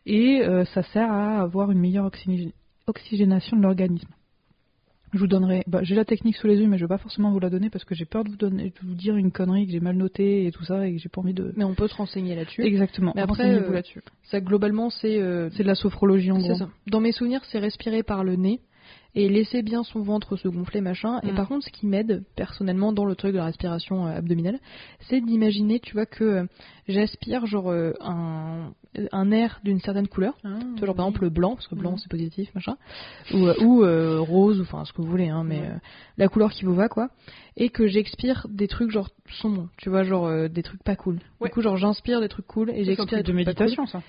[0.05, 2.09] Et euh, ça sert à avoir une meilleure
[2.87, 4.07] oxygénation de l'organisme.
[5.13, 5.63] Je vous donnerai.
[5.67, 7.49] Bah, j'ai la technique sous les yeux, mais je ne vais pas forcément vous la
[7.49, 9.79] donner parce que j'ai peur de vous, donner, de vous dire une connerie que j'ai
[9.79, 11.53] mal notée et tout ça et que j'ai pas envie de.
[11.55, 12.63] Mais on peut se renseigner là-dessus.
[12.63, 13.13] Exactement.
[13.15, 14.01] Mais après, euh, là-dessus.
[14.23, 16.55] Ça globalement, c'est euh, c'est de la sophrologie en gros.
[16.55, 16.69] Ça.
[16.87, 18.59] Dans mes souvenirs, c'est respirer par le nez
[19.15, 21.19] et laisser bien son ventre se gonfler, machin.
[21.23, 21.35] Et mm.
[21.35, 24.59] par contre, ce qui m'aide personnellement dans le truc de la respiration euh, abdominale,
[25.07, 26.45] c'est d'imaginer, tu vois, que euh,
[26.89, 28.73] j'aspire genre euh, un,
[29.13, 30.35] un air d'une certaine couleur.
[30.43, 31.97] Ah, tu vois, genre par exemple le blanc, parce que blanc mm.
[31.99, 32.75] c'est positif, machin.
[33.33, 35.61] Ou, ou rose, enfin ce que vous voulez, hein, mais
[36.17, 37.09] la couleur qui vous va, quoi.
[37.57, 39.09] Et que j'expire des trucs genre
[39.41, 41.19] sombres, tu vois, genre des trucs pas cool.
[41.41, 44.01] Du coup, genre j'inspire des trucs cool et j'expire des trucs de méditation, ça.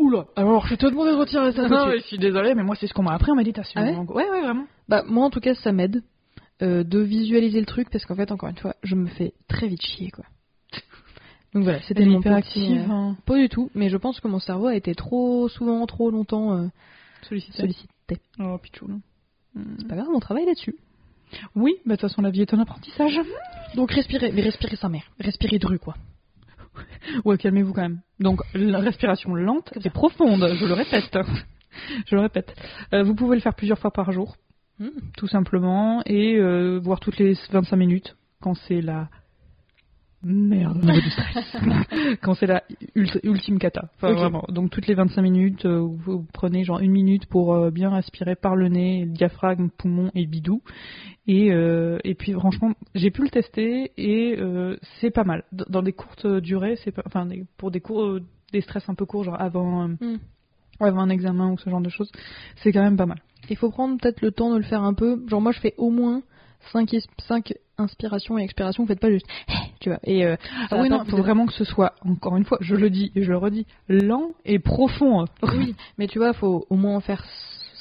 [0.00, 1.68] Oula, alors je te demander de retirer ça.
[1.68, 3.80] Non, je suis désolée, mais moi c'est ce qu'on m'a appris en méditation.
[3.80, 4.64] Ah ouais, ouais, vraiment.
[4.88, 6.02] Bah moi en tout cas ça m'aide
[6.62, 9.68] euh, de visualiser le truc parce qu'en fait encore une fois je me fais très
[9.68, 10.24] vite chier quoi.
[11.54, 12.80] Donc voilà, c'était mon hyperactive.
[12.80, 13.16] Euh, hein.
[13.26, 16.54] Pas du tout, mais je pense que mon cerveau a été trop souvent, trop longtemps
[16.54, 16.66] euh,
[17.28, 17.58] sollicité.
[17.58, 18.16] sollicité.
[18.38, 18.88] Oh pichou.
[19.78, 20.76] C'est pas grave, on travaille là-dessus.
[21.54, 23.20] Oui, bah de toute façon la vie est un apprentissage.
[23.74, 25.94] Donc respirez, mais respirez sa mère, respirez dru quoi.
[27.24, 28.00] ouais, calmez-vous quand même.
[28.18, 31.16] Donc, la respiration lente et profonde, je le répète.
[32.06, 32.54] je le répète.
[32.92, 34.36] Euh, vous pouvez le faire plusieurs fois par jour,
[34.78, 34.88] hmm.
[35.16, 39.08] tout simplement, et euh, voir toutes les 25 minutes quand c'est la
[40.22, 41.56] Merde, du stress.
[42.22, 42.62] Quand c'est la
[42.94, 43.88] ultime cata.
[43.96, 44.44] Enfin, vraiment.
[44.48, 48.36] Donc, toutes les 25 minutes, euh, vous prenez genre une minute pour euh, bien respirer
[48.36, 50.62] par le nez, le diaphragme, poumon et bidou.
[51.26, 54.38] Et, euh, et puis, franchement, j'ai pu le tester et
[55.00, 55.44] c'est pas mal.
[55.52, 58.18] Dans des courtes durées, c'est pas, enfin, pour des cours,
[58.52, 60.18] des stress un peu courts, genre avant, hmm.
[60.80, 62.10] avant un examen ou ce genre de choses,
[62.56, 63.22] c'est quand même pas mal.
[63.48, 65.22] Il faut prendre peut-être le temps de le faire un peu.
[65.28, 66.22] Genre, moi, je fais au moins
[66.72, 66.90] 5,
[67.26, 69.26] 5 inspirations et expirations, vous faites pas juste
[69.80, 69.98] tu vois.
[70.04, 70.36] Et euh,
[70.70, 73.10] ah oui, non, il faut vraiment que ce soit, encore une fois, je le dis
[73.16, 75.24] et je le redis, lent et profond.
[75.42, 77.24] Oui, mais tu vois, faut au moins en faire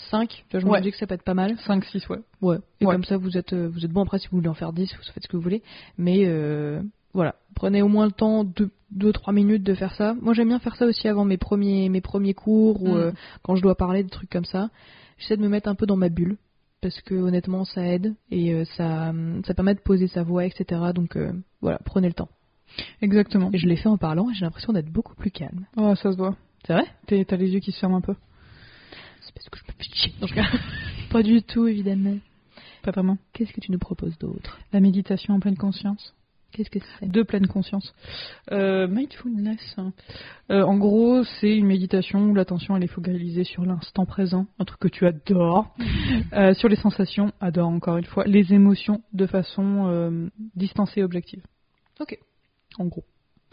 [0.09, 0.45] 5.
[0.53, 1.55] je me dis que ça peut être pas mal.
[1.67, 2.19] 5, 6, ouais.
[2.41, 2.57] Ouais.
[2.79, 4.73] Et comme ça, vous êtes, euh, vous êtes bon après si vous voulez en faire
[4.73, 5.61] 10, vous faites ce que vous voulez.
[5.97, 6.81] Mais euh,
[7.13, 8.45] voilà, prenez au moins le temps,
[8.95, 10.15] 2-3 minutes de faire ça.
[10.21, 13.13] Moi, j'aime bien faire ça aussi avant mes premiers, mes premiers cours ou mm.
[13.43, 14.69] quand je dois parler de trucs comme ça.
[15.17, 16.37] J'essaie de me mettre un peu dans ma bulle
[16.81, 19.13] parce que honnêtement ça aide et euh, ça,
[19.45, 20.81] ça permet de poser sa voix, etc.
[20.93, 22.29] Donc euh, voilà, prenez le temps.
[23.01, 23.49] Exactement.
[23.53, 25.65] Et je l'ai fait en parlant et j'ai l'impression d'être beaucoup plus calme.
[25.77, 26.35] Oh, ça se voit.
[26.65, 26.85] C'est vrai?
[27.07, 28.15] T'as les yeux qui se ferment un peu.
[29.21, 30.13] C'est parce que je me chier.
[31.11, 32.17] pas du tout, évidemment.
[32.83, 33.17] Pas vraiment.
[33.33, 34.59] Qu'est-ce que tu nous proposes d'autre?
[34.71, 36.13] La méditation en pleine conscience.
[36.51, 37.93] Qu'est-ce que c'est De pleine conscience.
[38.51, 39.75] Euh, mindfulness.
[39.77, 39.93] Hein.
[40.49, 44.65] Euh, en gros, c'est une méditation où l'attention elle est focalisée sur l'instant présent, un
[44.65, 45.75] truc que tu adores,
[46.33, 51.43] euh, sur les sensations, adore encore une fois, les émotions de façon distancée et objective.
[51.99, 52.17] Ok.
[52.77, 53.03] En gros.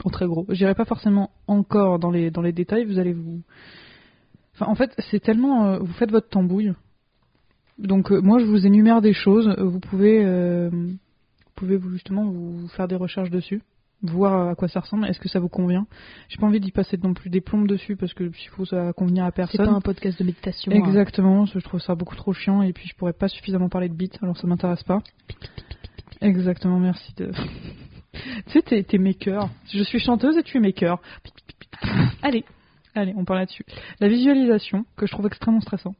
[0.05, 0.47] En très gros.
[0.51, 3.42] J'irai pas forcément encore dans les, dans les détails, vous allez vous.
[4.55, 5.78] Enfin, en fait, c'est tellement.
[5.78, 6.72] vous faites votre tambouille
[7.78, 10.24] Donc moi je vous énumère des choses, vous pouvez,
[11.57, 13.62] pouvez vous justement vous faire des recherches dessus,
[14.02, 15.86] voir à quoi ça ressemble, est-ce que ça vous convient?
[16.28, 18.84] J'ai pas envie d'y passer non plus des plombes dessus parce que s'il faut ça
[18.84, 19.66] va convenir à C'est personne.
[19.66, 20.70] pas un podcast de méditation.
[20.72, 20.76] hein.
[20.76, 23.94] Exactement, je trouve ça beaucoup trop chiant et puis je pourrais pas suffisamment parler de
[23.94, 25.00] beats, alors ça m'intéresse pas.
[26.20, 27.30] Exactement, merci de.
[28.12, 29.48] tu sais, t'es, t'es maker.
[29.72, 30.98] Je suis chanteuse et tu es maker.
[32.22, 32.44] Allez,
[32.94, 33.64] allez, on parle là-dessus.
[34.00, 35.94] La visualisation, que je trouve extrêmement stressant.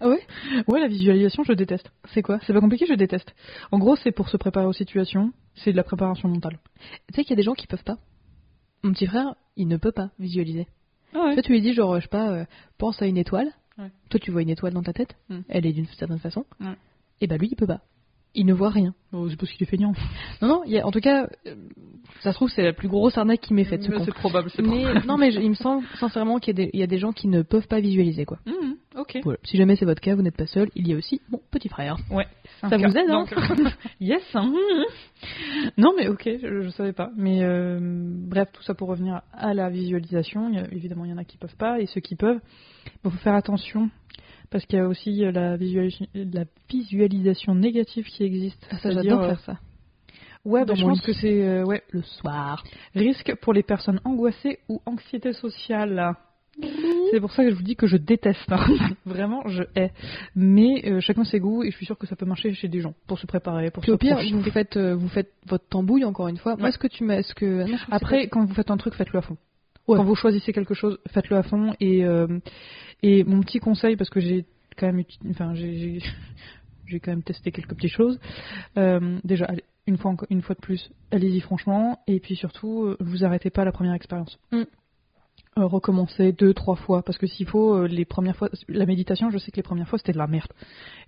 [0.00, 0.20] Ah ouais?
[0.68, 1.90] Ouais, la visualisation, je déteste.
[2.12, 2.38] C'est quoi?
[2.46, 3.34] C'est pas compliqué, je déteste.
[3.72, 6.58] En gros, c'est pour se préparer aux situations, c'est de la préparation mentale.
[7.08, 7.98] Tu sais qu'il y a des gens qui peuvent pas.
[8.82, 10.66] Mon petit frère, il ne peut pas visualiser.
[11.14, 12.44] Ah Toi, tu lui dis, genre, je sais pas, euh,
[12.78, 13.50] pense à une étoile.
[13.78, 13.90] Ouais.
[14.10, 15.16] Toi, tu vois une étoile dans ta tête.
[15.28, 15.40] Mm.
[15.48, 16.44] Elle est d'une certaine façon.
[17.20, 17.80] Et bah, lui, il peut pas.
[18.38, 18.94] Il ne voit rien.
[19.14, 19.92] Oh, c'est parce qu'il est feignant.
[20.42, 21.54] Non, non, il y a- en tout cas, euh,
[22.20, 24.60] ça se trouve, c'est la plus grosse arnaque qui m'est faite, ce c'est probable, c'est
[24.60, 26.86] Mais, non, mais je- il me semble sincèrement qu'il y, a des- il y a
[26.86, 28.38] des gens qui ne peuvent pas visualiser, quoi.
[28.44, 29.20] Mhm, ok.
[29.24, 29.38] Voilà.
[29.44, 31.70] Si jamais c'est votre cas, vous n'êtes pas seul, il y a aussi mon petit
[31.70, 31.96] frère.
[32.10, 32.26] Ouais.
[32.60, 33.30] Ça vous aide, hein Donc,
[34.00, 34.22] Yes.
[34.34, 34.52] hein.
[35.78, 37.10] Non, mais ok, je, je savais pas.
[37.16, 40.50] Mais euh, bref, tout ça pour revenir à la visualisation.
[40.50, 42.40] Il y a- évidemment, il y en a qui peuvent pas, et ceux qui peuvent,
[43.04, 43.88] il faut faire attention.
[44.50, 48.64] Parce qu'il y a aussi euh, la, visualis- la visualisation négative qui existe.
[48.70, 49.58] Ça, C'est-à-dire, j'adore euh, faire ça.
[50.44, 51.06] Ouais, bah, je pense lit.
[51.06, 52.62] que c'est euh, ouais, Le soir.
[52.94, 56.14] risque pour les personnes angoissées ou anxiété sociale.
[57.10, 58.50] C'est pour ça que je vous dis que je déteste.
[58.50, 58.64] hein.
[59.04, 59.90] Vraiment, je hais.
[60.34, 62.80] Mais euh, chacun ses goûts et je suis sûre que ça peut marcher chez des
[62.80, 65.66] gens pour se préparer, pour Puis se au pire, vous faites, euh, vous faites votre
[65.68, 66.56] tambouille encore une fois.
[66.56, 66.72] Moi, Ouais.
[66.72, 69.22] ce que tu ce que Ah non, Après, quand vous faites un truc, faites-le à
[69.22, 69.36] fond.
[69.88, 69.96] Ouais.
[69.96, 71.74] Quand vous choisissez quelque chose, faites-le à fond.
[71.80, 72.38] Et, euh,
[73.02, 74.44] et mon petit conseil, parce que j'ai
[74.76, 76.00] quand même, enfin, j'ai,
[77.00, 78.18] quand même testé quelques petites choses.
[78.76, 79.48] Euh, déjà,
[79.86, 82.00] une fois, une fois de plus, allez-y franchement.
[82.06, 84.38] Et puis surtout, euh, vous arrêtez pas à la première expérience.
[84.52, 84.62] Mm.
[85.58, 89.30] Euh, recommencer deux, trois fois, parce que s'il faut, euh, les premières fois, la méditation,
[89.30, 90.52] je sais que les premières fois c'était de la merde.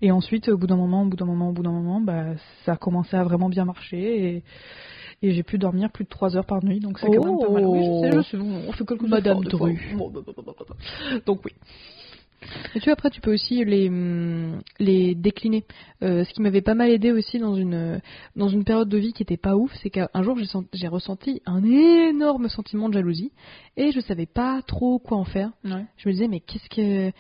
[0.01, 2.35] Et ensuite, au bout d'un moment, au bout d'un moment, au bout d'un moment, bah,
[2.65, 4.43] ça a commencé à vraiment bien marcher et,
[5.23, 7.51] et j'ai pu dormir plus de trois heures par nuit, donc c'est quand même pas
[7.53, 7.67] mal.
[7.67, 9.79] Oui, je sais, je on fait quelques Madame Dru.
[11.27, 11.53] Donc oui.
[12.75, 15.65] Et tu après, tu peux aussi les, hum, les décliner.
[16.03, 18.01] Euh, ce qui m'avait pas mal aidé aussi dans une,
[18.37, 21.43] dans une période de vie qui était pas ouf, c'est qu'un jour, j'ai j'ai ressenti
[21.47, 23.33] un énorme sentiment de jalousie
[23.77, 25.51] et je savais pas trop quoi en faire.
[25.65, 25.85] Ouais.
[25.97, 27.13] Je me disais, mais qu'est-ce que.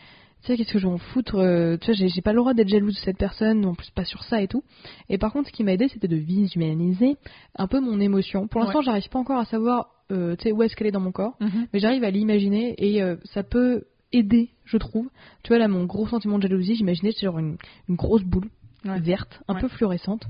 [0.43, 2.55] Tu sais, qu'est-ce que je vais en foutre euh, Tu vois, j'ai pas le droit
[2.55, 4.63] d'être jalouse de cette personne, en plus pas sur ça et tout.
[5.09, 7.17] Et par contre, ce qui m'a aidé, c'était de visualiser
[7.57, 8.47] un peu mon émotion.
[8.47, 11.01] Pour l'instant, j'arrive pas encore à savoir, euh, tu sais, où est-ce qu'elle est dans
[11.01, 11.37] mon corps
[11.73, 15.09] mais j'arrive à l'imaginer et euh, ça peut aider, je trouve.
[15.43, 17.57] Tu vois, là, mon gros sentiment de jalousie, j'imaginais c'est genre une,
[17.89, 18.49] une grosse boule
[18.85, 19.01] Ouais.
[19.01, 19.61] verte, un Ouais.
[19.61, 20.25] peu fluorescente,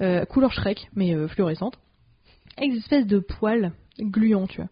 [0.00, 0.26] Mm.
[0.26, 1.78] couleur Shrek, mais fluorescente,
[2.58, 4.68] avec des espèces de poils gluants, tu vois.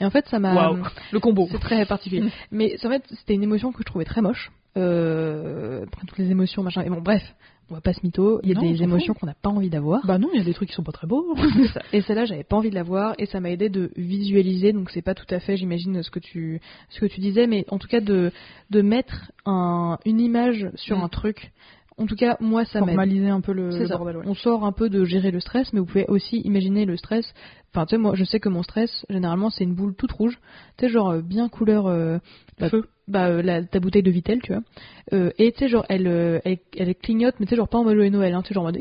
[0.00, 0.54] Et en fait, ça m'a.
[0.54, 0.78] Waouh,
[1.12, 1.48] le combo.
[1.50, 2.22] C'est très particulier.
[2.22, 2.30] Mm.
[2.52, 4.50] Mais en fait, c'était une émotion que je trouvais très moche.
[4.76, 6.82] Euh, après toutes les émotions, machin.
[6.82, 7.22] Et bon, bref,
[7.70, 8.40] on va pas se mytho.
[8.42, 10.04] Il y a Non, des émotions qu'on n'a pas envie d'avoir.
[10.06, 11.36] Bah non, il y a des trucs qui sont pas très beaux.
[11.74, 11.82] Ça.
[11.92, 14.72] Et celle-là, j'avais pas envie de la voir et ça m'a aidé de visualiser.
[14.72, 17.64] Donc c'est pas tout à fait, j'imagine, ce que tu ce que tu disais, mais
[17.68, 18.32] en tout cas de
[18.70, 21.02] de mettre un, une image sur Mm.
[21.02, 21.52] un truc.
[22.00, 22.88] En tout cas, moi, ça m'aide.
[22.88, 23.96] Formaliser un peu le, C'est le ça.
[23.96, 24.16] bordel.
[24.16, 24.24] ouais.
[24.26, 27.32] On sort un peu de gérer le stress, mais vous pouvez aussi imaginer le stress.
[27.72, 30.38] Enfin, tu sais, moi, je sais que mon stress, généralement, c'est une boule toute rouge.
[30.78, 31.86] Tu sais, genre euh, bien couleur.
[31.86, 32.18] euh,
[32.58, 32.86] bah, Feu.
[33.06, 34.62] bah, euh, la, ta bouteille de Vitel, tu vois.
[35.12, 37.84] Euh, et tu sais, genre, elle, elle, elle clignote, mais tu sais, genre pas en
[37.84, 38.78] mode Noël, hein, tu sais, genre en mode.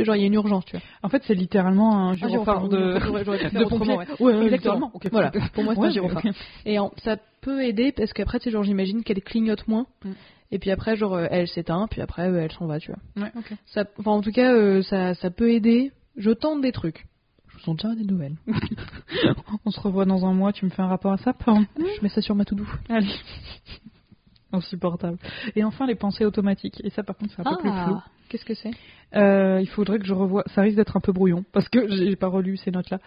[0.00, 0.84] genre, il y a une urgence, tu vois.
[1.04, 3.94] En fait, c'est littéralement un Un gyrophare gyrophare, de, de pompier.
[3.94, 4.06] ouais.
[4.18, 4.92] Ouais, Exactement.
[5.12, 6.22] Voilà, pour moi, c'est un Ouais, gyrophare.
[6.26, 6.32] ok.
[6.66, 9.86] Et en- ça peut aider parce qu'après, tu sais, genre, j'imagine qu'elle clignote moins.
[10.04, 10.10] Mm.
[10.50, 13.24] Et puis après, genre, euh, elle s'éteint, puis après, euh, elle s'en va, tu vois.
[13.24, 13.54] Ouais, ok.
[13.66, 15.92] Ça, enfin, en tout cas, euh, ça, ça peut aider.
[16.16, 17.06] Je tente des trucs.
[17.48, 18.36] Je vous en dirai des nouvelles.
[19.64, 22.08] On se revoit dans un mois, tu me fais un rapport à ça Je mets
[22.08, 22.64] ça sur ma to-do.
[22.88, 23.08] Allez.
[24.52, 25.18] Insupportable.
[25.56, 26.80] Et enfin, les pensées automatiques.
[26.84, 27.96] Et ça, par contre, c'est un peu plus flou.
[27.96, 28.70] Ah, qu'est-ce que c'est?
[29.16, 30.44] Euh, il faudrait que je revoie.
[30.54, 33.00] Ça risque d'être un peu brouillon parce que j'ai pas relu ces notes-là.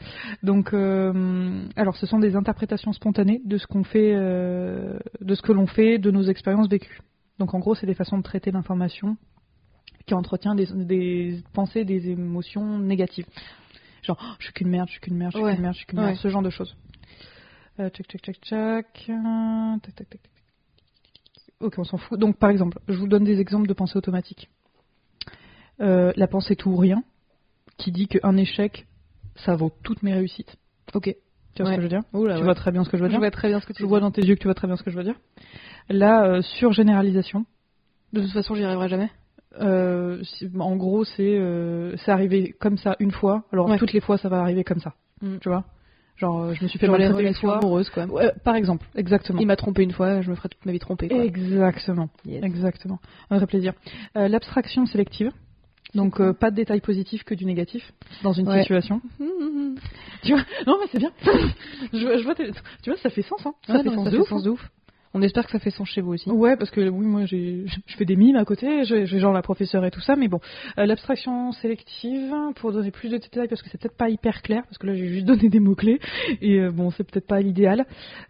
[0.43, 5.41] Donc, euh, alors, ce sont des interprétations spontanées de ce qu'on fait, euh, de ce
[5.41, 6.99] que l'on fait, de nos expériences vécues.
[7.39, 9.17] Donc, en gros, c'est des façons de traiter l'information
[10.05, 13.25] qui entretient des, des pensées, des émotions négatives.
[14.03, 15.53] Genre, Oh, je suis qu'une merde, je suis qu'une merde, je suis Ouais.
[15.53, 16.05] qu'une merde, je suis qu'une Ouais.
[16.05, 16.75] merde, ce genre de choses.
[17.79, 19.05] Euh, tchac, tchac, tchac, tchac.
[19.09, 20.31] euh, tac, tac, tac, tac.
[21.59, 22.19] Ok, on s'en fout.
[22.19, 24.49] Donc, par exemple, je vous donne des exemples de pensées automatiques.
[25.79, 27.03] Euh, la pensée tout ou rien,
[27.77, 28.87] qui dit qu'un échec,
[29.35, 30.55] ça vaut toutes mes réussites.
[30.93, 31.13] Ok.
[31.53, 31.71] Tu vois Ouais.
[31.71, 32.03] ce que je veux dire?
[32.13, 33.19] Oula, Tu vois très bien ce que je veux Je dire?
[33.19, 34.67] vois très bien ce que tu Je vois dans tes yeux que tu vois très
[34.67, 35.15] bien ce que je veux dire.
[35.89, 37.45] La euh, surgénéralisation.
[38.13, 39.09] De toute façon, j'y arriverai jamais.
[39.59, 40.21] Euh,
[40.59, 43.43] en gros, c'est euh, c'est arrivé comme ça une fois.
[43.51, 43.77] Alors Ouais.
[43.77, 44.93] toutes les fois, ça va arriver comme ça.
[45.21, 45.37] Mm.
[45.41, 45.63] Tu vois?
[46.17, 47.57] Genre, euh, je me suis fait Genre maltraiter une fois.
[47.59, 48.05] amoureuses, quoi.
[48.05, 49.39] Ouais, par exemple, exactement.
[49.39, 51.23] Il m'a trompé une fois, je me ferai toute ma vie tromper, quoi.
[51.23, 52.43] Exactement, Yes.
[52.43, 52.99] exactement.
[53.29, 53.73] Un vrai plaisir.
[54.15, 55.31] Euh, L'abstraction sélective.
[55.95, 58.59] Donc euh, pas de détails positifs que du négatif dans une Ouais.
[58.61, 59.01] situation.
[60.23, 60.43] Tu vois?
[60.65, 61.11] Non mais c'est bien.
[61.93, 62.51] je, vois- je vois tes-
[62.83, 63.53] Tu vois ça fait sens hein.
[63.65, 64.27] Ça Ouais, fait non, sens ça de fait ouf.
[64.29, 64.69] sens de ouf.
[65.17, 66.29] On espère que ça fait sens chez vous aussi.
[66.29, 67.65] Ouais, parce que oui, moi je
[67.97, 70.39] fais des mimes à côté, j'ai genre la professeure et tout ça, mais bon.
[70.77, 74.61] Euh, L'abstraction sélective, pour donner plus de détails, parce que c'est peut-être pas hyper clair,
[74.65, 75.99] parce que là j'ai juste donné des mots-clés,
[76.39, 77.87] et euh, bon, c'est peut-être pas l'idéal.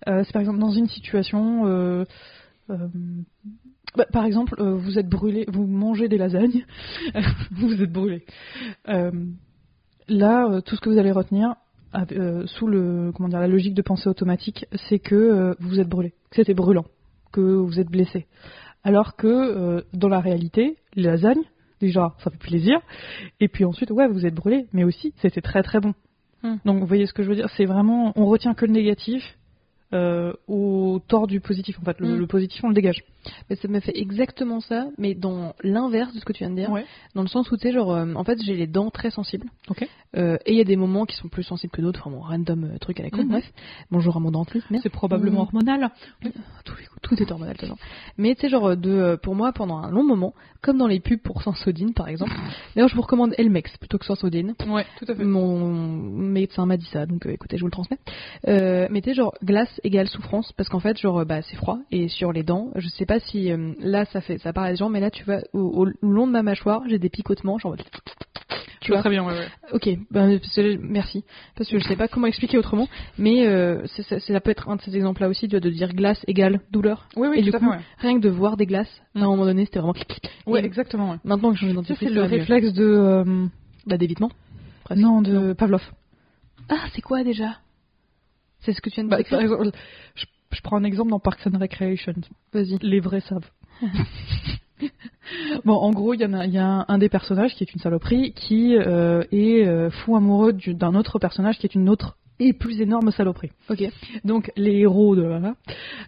[0.08, 2.06] Euh, c'est par exemple dans une situation.
[2.70, 6.66] bah, par exemple, vous êtes brûlé, vous mangez des lasagnes,
[7.52, 8.24] vous êtes brûlé.
[10.08, 11.56] Là, tout ce que vous allez retenir,
[12.12, 15.90] euh, sous le comment dire la logique de pensée automatique, c'est que euh, vous êtes
[15.90, 16.86] brûlé, que c'était brûlant,
[17.32, 18.28] que vous êtes blessé.
[18.84, 21.44] Alors que euh, dans la réalité, les lasagnes,
[21.80, 22.80] déjà, ça fait plaisir,
[23.40, 25.94] et puis ensuite, ouais, vous êtes brûlé, mais aussi, c'était très très bon.
[26.44, 26.56] Hmm.
[26.66, 29.24] Donc, vous voyez ce que je veux dire C'est vraiment, on retient que le négatif
[29.94, 31.78] euh, au tort du positif.
[31.80, 32.20] En fait, le, Hmm.
[32.20, 33.04] le positif, on le dégage.
[33.50, 36.56] Mais ça me fait exactement ça, mais dans l'inverse de ce que tu viens de
[36.56, 36.70] dire.
[36.72, 36.86] Ouais.
[37.16, 39.48] Dans le sens où, tu sais, genre, euh, en fait, j'ai les dents très sensibles.
[39.70, 39.88] Ok.
[40.16, 42.02] Euh, et il y a des moments qui sont plus sensibles que d'autres.
[42.06, 43.30] Enfin, bon, random euh, truc à la con, Mhm.
[43.30, 43.52] bref.
[43.92, 44.66] Bonjour à mon dentiste.
[44.82, 45.48] C'est probablement Hmm.
[45.48, 45.92] hormonal.
[46.22, 46.74] Tout,
[47.08, 47.80] tout est hormonal, de toute façon.
[48.18, 51.00] Mais tu sais, genre, de, euh, pour moi, pendant un long moment, comme dans les
[51.00, 52.32] pubs pour Sensodine, par exemple.
[52.76, 54.54] D'ailleurs, je vous recommande Elmex plutôt que Sensodine.
[54.68, 58.00] Ouais, tout à Mon médecin m'a dit ça, donc euh, écoutez, je vous le transmets.
[58.48, 61.80] Euh, mais tu sais, genre, glace égale souffrance, parce qu'en fait, genre, bah, c'est froid,
[61.92, 64.78] et sur les dents, je sais pas si euh, là, ça fait, ça paraît des
[64.78, 67.76] gens, mais là, tu vois, au, au long de ma mâchoire, j'ai des picotements, genre,
[68.88, 69.48] Tu vois très bien, ouais, ouais.
[69.74, 71.24] Ok, ben, c'est- merci.
[71.56, 74.82] Parce que je sais pas comment expliquer autrement, mais euh, ça peut être un de
[74.82, 77.08] ces exemples-là aussi, de, de dire glace égale douleur.
[77.16, 77.80] Oui, oui, Et tout du coup, fait, ouais.
[78.00, 79.24] Rien que de voir des glaces, à Mm.
[79.24, 79.94] un moment donné, c'était vraiment.
[79.94, 81.18] Et exactement, ouais.
[81.24, 82.84] Maintenant que changé Ça, d'entreprise, c'est le réflexe de.
[82.86, 83.46] euh,
[83.86, 84.32] Bah, d'évitement.
[84.96, 85.84] non, de Pavlov.
[86.70, 87.58] Ah, c'est quoi déjà?
[88.62, 89.70] C'est ce que tu viens de Bah, par exemple,
[90.16, 92.14] je, je prends un exemple dans Parks and Recreation.
[92.54, 92.78] Vas-y.
[92.82, 93.50] Les vrais savent.
[95.66, 97.64] bon, en gros, il y, en a, il y a un, un des personnages qui
[97.64, 101.76] est une saloperie qui euh, est euh, fou amoureux du- d'un autre personnage qui est
[101.76, 103.52] une autre et plus énorme saloperie.
[103.70, 103.84] Ok.
[104.24, 105.56] Donc les héros de voilà,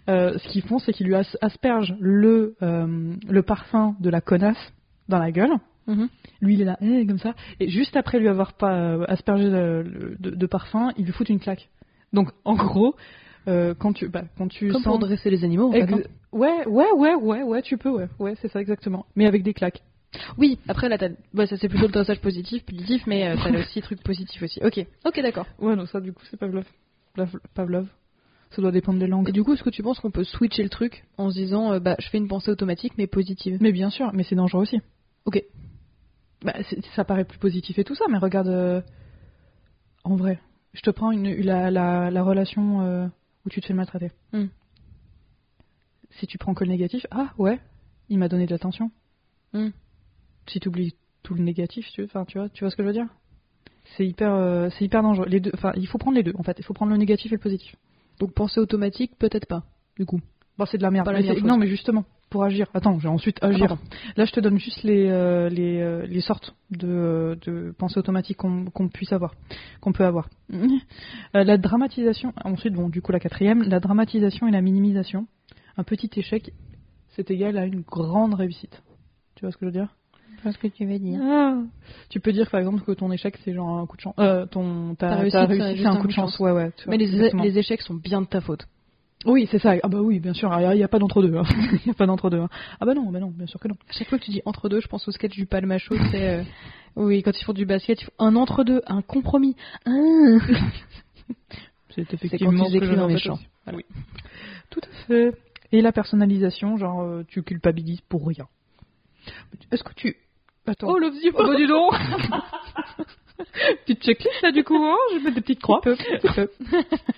[0.08, 4.20] euh, ce qu'ils font, c'est qu'ils lui as- aspergent le euh, le parfum de la
[4.20, 4.72] connasse
[5.08, 5.52] dans la gueule.
[5.88, 6.08] Mhm.
[6.40, 7.34] Lui, il est là, eh, comme ça.
[7.58, 11.68] Et juste après lui avoir pas euh, aspergé de parfum, il lui fout une claque.
[12.12, 12.94] Donc, en gros,
[13.48, 15.80] euh, quand tu, bah, quand tu Comme sens, pour dresser les animaux, en fait.
[15.82, 16.02] Ex- hein.
[16.32, 19.06] ouais, ouais, ouais, ouais, ouais, tu peux, ouais, ouais, c'est ça exactement.
[19.16, 19.82] Mais avec des claques.
[20.38, 20.98] Oui, après, là.
[21.34, 24.60] Ouais, ça c'est plutôt le dressage positif, positif, mais euh, t'as aussi truc positif aussi.
[24.64, 25.46] Ok, ok, d'accord.
[25.60, 26.66] Ouais, non, ça, du coup, c'est Pavlov.
[27.14, 27.86] Pav- Pavlov.
[28.50, 29.28] Ça doit dépendre des langues.
[29.28, 31.72] Et du coup, est-ce que tu penses qu'on peut switcher le truc en se disant,
[31.72, 33.58] euh, bah, je fais une pensée automatique, mais positive?
[33.60, 34.80] Mais bien sûr, mais c'est dangereux aussi.
[35.24, 35.40] Ok.
[36.42, 36.54] Bah,
[36.96, 38.80] ça paraît plus positif et tout ça, mais regarde, euh,
[40.02, 40.40] en vrai,
[40.72, 43.10] je te prends une, la, la, la relation
[43.50, 44.10] tu te fais maltraiter.
[44.32, 44.46] Hmm.
[46.18, 47.60] Si tu prends que le négatif, ah ouais,
[48.08, 48.90] il m'a donné de l'attention.
[49.52, 49.68] Hmm.
[50.48, 52.88] Si tu oublies tout le négatif, tu, enfin, tu vois, tu vois ce que je
[52.88, 53.06] veux dire?
[53.96, 55.26] C'est hyper, euh, c'est hyper dangereux.
[55.28, 56.32] Les deux, enfin, il faut prendre les deux.
[56.36, 57.76] En fait, il faut prendre le négatif et le positif.
[58.18, 59.64] Donc pensée automatique, peut-être pas,
[59.96, 60.20] du coup.
[60.58, 61.04] Bon, c'est de la merde.
[61.06, 61.48] Pas la Mais meilleure c'est- chose.
[61.48, 62.68] non, mais justement, pour agir.
[62.72, 63.76] Attends, j'ai ensuite Ah, agir.
[64.16, 68.38] Là, je te donne juste les, euh, les, euh, les sortes de, de pensée automatique
[68.38, 69.34] qu'on puisse avoir,
[69.80, 70.28] qu'on peut avoir.
[71.36, 75.26] Euh, la dramatisation, ensuite, bon, du coup, la quatrième, la dramatisation et la minimisation.
[75.76, 76.52] Un petit échec,
[77.10, 78.82] c'est égal à une grande réussite.
[79.36, 79.94] Tu vois ce que je veux dire?
[80.38, 81.20] Je vois ce que tu veux dire.
[81.22, 81.58] Ah.
[82.08, 84.14] Tu peux dire, par exemple, que ton échec, c'est genre un coup de chance.
[84.18, 86.38] Euh, ton, ta, Ta réussite, réussite, c'est un coup de chance.
[86.40, 86.72] Ouais, ouais.
[86.88, 88.66] Mais les échecs sont bien de ta faute.
[89.26, 89.74] Oui, c'est ça.
[89.82, 90.50] Ah bah oui, bien sûr.
[90.58, 91.36] Il n'y a, pas d'entre-deux.
[91.36, 91.42] hein.
[91.72, 92.38] Il n'y a pas d'entre-deux.
[92.40, 92.48] hein.
[92.80, 93.74] Ah bah non, bah non, bien sûr que non.
[93.88, 96.38] À chaque fois que tu dis entre deux, je pense au sketch du palmacho, c'est
[96.38, 96.42] euh,
[96.96, 99.56] oui, quand ils font du basket, ils font un entre deux, un compromis.
[99.84, 99.90] Ah.
[101.94, 103.38] C'est C'est effectivement quand ce ils dans les champs.
[103.72, 103.84] Oui.
[104.70, 105.32] Tout à fait.
[105.72, 108.46] Et la personnalisation, genre euh, tu culpabilises pour rien.
[109.72, 110.16] Est-ce que tu...
[110.66, 110.88] Attends.
[110.88, 111.92] Oh, le vieux Oh, bah dis donc
[113.86, 115.80] Petite checklist là du coup, hein je vais mettre des petites croix.
[115.82, 115.96] peu,
[116.34, 116.48] peu.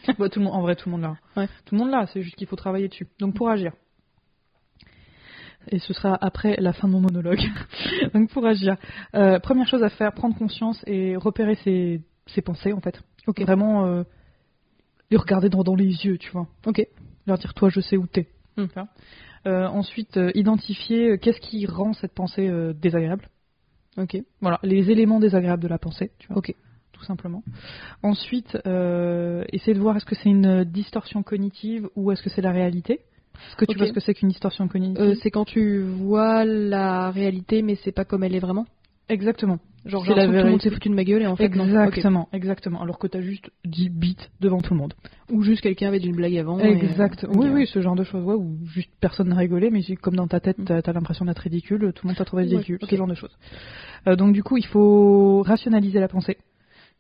[0.19, 1.17] Bah, tout le monde, en vrai, tout le monde là.
[1.37, 1.49] Ouais.
[1.65, 3.07] Tout le monde là, c'est juste qu'il faut travailler dessus.
[3.19, 3.73] Donc pour agir.
[5.69, 7.41] Et ce sera après la fin de mon monologue.
[8.15, 8.77] Donc pour agir.
[9.15, 13.01] Euh, première chose à faire, prendre conscience et repérer ses, ses pensées en fait.
[13.27, 13.41] Ok.
[13.43, 14.03] Vraiment euh,
[15.11, 16.49] les regarder dans les yeux, tu vois.
[16.67, 16.85] Ok.
[17.27, 18.29] Leur dire toi je sais où t'es.
[19.47, 23.29] Euh, ensuite, euh, identifier qu'est-ce qui rend cette pensée désagréable.
[23.97, 24.17] Ok.
[24.41, 26.39] Voilà, les éléments désagréables de la pensée, tu vois.
[26.39, 26.55] Ok.
[26.93, 27.43] Tout simplement.
[28.03, 32.43] Ensuite, euh, essayer de voir est-ce que c'est une distorsion cognitive ou est-ce que c'est
[32.43, 33.01] la réalité?
[33.49, 35.03] Est-ce que tu vois ce que c'est qu'une distorsion cognitive?
[35.03, 38.67] Euh, c'est quand tu vois la réalité, mais c'est pas comme elle est vraiment?
[39.09, 39.59] Exactement.
[39.85, 41.65] Genre, j'ai la tout le monde s'est foutu de ma gueule et en fait non.
[41.65, 41.71] Ok.
[41.71, 42.83] Exactement, exactement.
[42.83, 44.95] Alors que t'as juste dit bite devant tout le monde.
[45.31, 46.59] Ou juste quelqu'un avait une blague avant.
[46.61, 47.27] et, euh, Exact.
[47.29, 48.25] Oui, oui, ce genre de choses.
[48.25, 51.41] Ouais, où juste personne n'a rigolé, mais comme dans ta tête, t'as as, l'impression d'être
[51.41, 52.89] ridicule, tout le monde t'a trouvé Ouais, ridicule, ok.
[52.89, 53.37] ce genre de choses.
[54.07, 56.37] Euh, donc du coup, il faut rationaliser la pensée.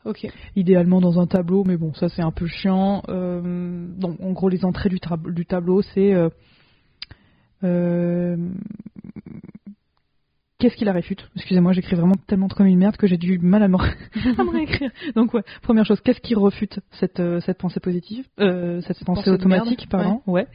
[0.04, 0.26] Ok.
[0.56, 3.04] idéalement dans un tableau, mais bon, ça c'est un peu chiant.
[3.08, 6.12] Euh, donc, en gros, les entrées du, tab- du tableau, c'est
[7.62, 8.36] euh,
[10.62, 11.28] qu'est-ce qui la réfute?
[11.34, 13.76] Excusez-moi, j'écris vraiment tellement comme une merde que j'ai du mal à me,
[14.38, 14.90] à me réécrire.
[15.16, 19.28] Donc ouais, première chose, qu'est-ce qui refute cette euh, cette pensée positive, euh, cette pensée
[19.30, 20.46] automatique, pardon, ouais.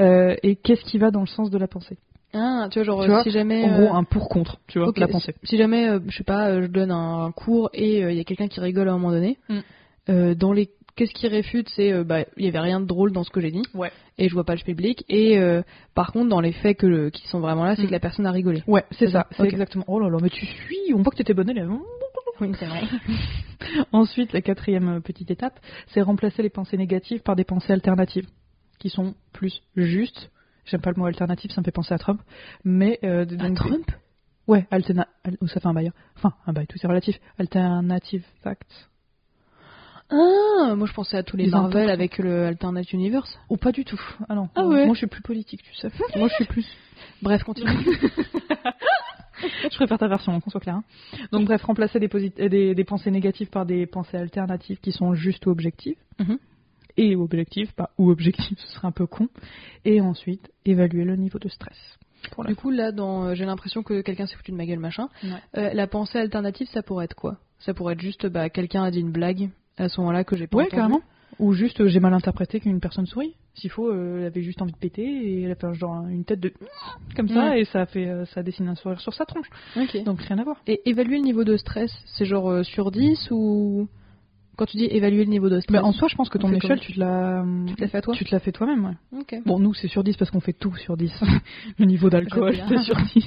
[0.00, 1.96] Euh, et qu'est-ce qui va dans le sens de la pensée?
[2.34, 3.64] Ah, tu vois, genre, Tu vois, si jamais.
[3.64, 5.34] En gros, un pour contre, tu vois, la pensée.
[5.44, 8.48] Si, si jamais, je sais pas, je donne un cours et il y a quelqu'un
[8.48, 10.34] qui rigole à un moment donné, Mm.
[10.34, 10.68] dans les.
[10.96, 13.40] Qu'est-ce qui réfute C'est, euh, bah, il y avait rien de drôle dans ce que
[13.40, 13.62] j'ai dit.
[13.74, 13.92] Ouais.
[14.18, 15.04] Et je vois pas le public.
[15.10, 15.62] Et euh,
[15.94, 17.86] par contre, dans les faits que le- qui sont vraiment là, c'est Mm.
[17.88, 18.62] que la personne a rigolé.
[18.66, 19.52] Ouais, c'est ça, ça, c'est ok.
[19.52, 19.84] exactement.
[19.88, 21.70] Oh là là, mais tu suis, on voit que t'étais bonne élève.
[21.70, 21.82] hein.
[22.40, 22.82] Oui, c'est vrai.
[23.92, 28.26] Ensuite, la quatrième euh, petite étape, c'est remplacer les pensées négatives par des pensées alternatives,
[28.78, 30.30] qui sont plus justes.
[30.66, 32.20] J'aime pas le mot alternative, ça me fait penser à Trump.
[32.64, 33.90] Mais euh, À Trump?
[34.48, 35.08] Ouais, alterna...
[35.24, 35.92] al- oh, ça fait un bail.
[36.16, 37.18] Enfin, un bail, tout c'est relatif.
[37.38, 38.88] Alternative facts.
[40.10, 43.38] Ah, moi je pensais à tous les Les Marvel avec le Alternate Universe.
[43.50, 44.00] Ou pas du tout.
[44.28, 44.48] Ah non.
[44.54, 44.84] Ah ouais.
[44.86, 45.88] Moi, je suis plus politique, tu sais.
[46.16, 46.66] moi je suis plus.
[47.22, 47.70] Bref, continue.
[49.70, 50.76] je préfère ta version, qu'on soit clair.
[50.76, 50.84] hein.
[51.32, 55.14] Donc bref, remplacer des, euh, des, des pensées négatives par des pensées alternatives qui sont
[55.14, 55.96] justes ou objectives.
[56.18, 56.38] Mhm.
[56.96, 59.28] Et objectives, pas ou objectives, ce serait un peu con.
[59.84, 61.76] Et ensuite, évaluer le niveau de stress.
[62.32, 64.78] Pour Du coup, là, dans, euh, j'ai l'impression que quelqu'un s'est foutu de ma gueule,
[64.78, 65.08] machin.
[65.22, 65.30] Ouais.
[65.58, 67.36] Euh, la pensée alternative, ça pourrait être quoi?
[67.58, 70.46] Ça pourrait être juste, bah, quelqu'un a dit une blague à ce moment-là que j'ai
[70.46, 70.76] pas Ouais, entendu.
[70.76, 71.00] carrément.
[71.38, 73.34] Ou juste, euh, j'ai mal interprété qu'une personne sourit.
[73.54, 76.24] S'il faut, euh, elle avait juste envie de péter et elle a fait genre une
[76.24, 76.52] tête de
[77.16, 77.60] comme ça Ouais.
[77.60, 79.48] et ça a fait, euh, ça dessine un sourire sur sa tronche.
[80.04, 80.56] Donc rien à voir.
[80.66, 83.88] Et évaluer le niveau de stress, c'est genre sur 10 ou
[84.56, 86.42] quand tu dis évaluer le niveau de stress Mais en soi, je pense que On
[86.48, 88.84] ton échelle, tu te l'as, Tu te à toi tu te l'as fait toi-même.
[89.12, 89.20] Ouais.
[89.20, 89.36] Ok.
[89.44, 91.12] Bon, nous, c'est sur 10 parce qu'on fait tout sur 10.
[91.78, 93.24] le niveau d'alcool, c'est sur 10.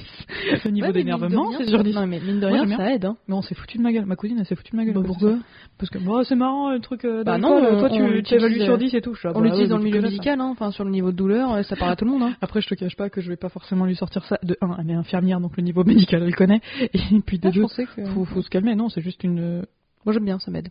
[0.64, 1.94] Le niveau Ouais, d'énervement, c'est sur 10.
[1.94, 3.04] Non, mais mine de Moi, rien, j'aime ça aide.
[3.04, 3.16] Hein.
[3.28, 4.06] Mais on s'est foutu de ma gueule.
[4.06, 4.94] Ma cousine, elle s'est foutue de ma gueule.
[4.94, 5.34] Bah, pourquoi.
[5.78, 8.74] Parce que, moi, c'est marrant, le truc euh, Bah non, Toi, on- tu l'utilise, sur
[8.74, 9.14] euh, 10 et tout.
[9.24, 11.62] On bah, l'utilise dans le milieu médical, hein, enfin sur le niveau de douleur, euh,
[11.62, 12.22] ça parle à tout le monde.
[12.22, 12.34] Hein.
[12.40, 14.38] Après, je te cache pas que je vais pas forcément lui sortir ça.
[14.42, 16.60] De un, elle est infirmière, donc le niveau médical, elle connaît.
[16.92, 18.04] Et puis de Ah, je deux, pensais que.
[18.06, 18.74] faut, faut se calmer.
[18.74, 19.62] Non, c'est juste une.
[20.04, 20.68] Moi j'aime bien, ça m'aide.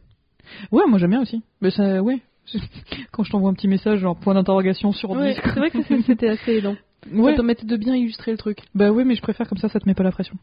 [0.72, 1.42] Ouais, moi j'aime bien aussi.
[1.62, 2.22] Mais ça, ouais.
[3.12, 5.16] Quand je t'envoie un petit message, genre point d'interrogation sur 10.
[5.18, 6.76] Ouais, c'est vrai que c'était assez aidant.
[7.14, 7.32] Ouais.
[7.32, 8.60] Ça permettait de bien illustrer le truc.
[8.76, 10.36] Bah oui, mais je préfère comme ça, ça te met pas la pression.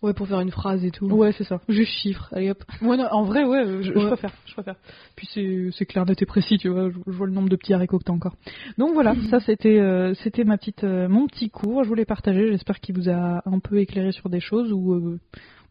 [0.00, 1.06] Ouais, pour faire une phrase et tout.
[1.06, 1.60] Ouais, c'est ça.
[1.68, 2.62] Juste chiffre, allez hop.
[2.82, 4.06] Ouais, non, en vrai, ouais, je, je Ouais.
[4.06, 4.76] préfère, je préfère.
[5.16, 5.28] Puis
[5.76, 6.88] c'est, clair, net et précis, tu vois.
[6.90, 8.36] Je, je vois le nombre de petits haricots que t'as encore.
[8.78, 11.82] Donc voilà, ça c'était, euh, c'était ma petite, euh, mon petit cours.
[11.82, 12.48] Je voulais partager.
[12.52, 15.18] J'espère qu'il vous a un peu éclairé sur des choses ou euh,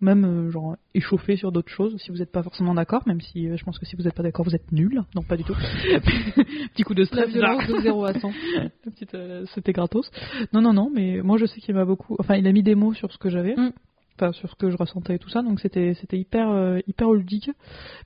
[0.02, 1.98] même euh, genre échauffé sur d'autres choses.
[2.02, 4.14] Si vous n'êtes pas forcément d'accord, même si euh, je pense que si vous n'êtes
[4.14, 5.04] pas d'accord, vous êtes nul.
[5.16, 5.56] Non, pas du tout.
[6.74, 7.30] petit coup de La stress.
[7.30, 8.32] violence de 0 à 100.
[8.56, 10.10] La petite, euh, c'était gratos.
[10.54, 12.16] Non, non, non, mais moi je sais qu'il m'a beaucoup.
[12.20, 13.72] Enfin, il a mis des mots sur ce que j'avais, Mm.
[14.16, 17.12] enfin sur ce que je ressentais et tout ça, donc c'était c'était hyper euh, hyper
[17.14, 17.50] ludique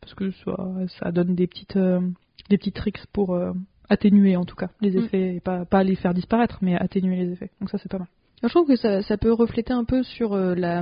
[0.02, 0.56] parce que ça,
[1.00, 2.00] ça donne des petites euh,
[2.50, 3.38] des petits tricks pour
[3.90, 5.04] atténuer en tout cas les Mm.
[5.04, 7.52] effets, et pas pas les faire disparaître, mais atténuer les effets.
[7.60, 8.08] Donc ça c'est pas mal.
[8.44, 10.82] Je trouve que ça, ça peut refléter un peu sur euh, la.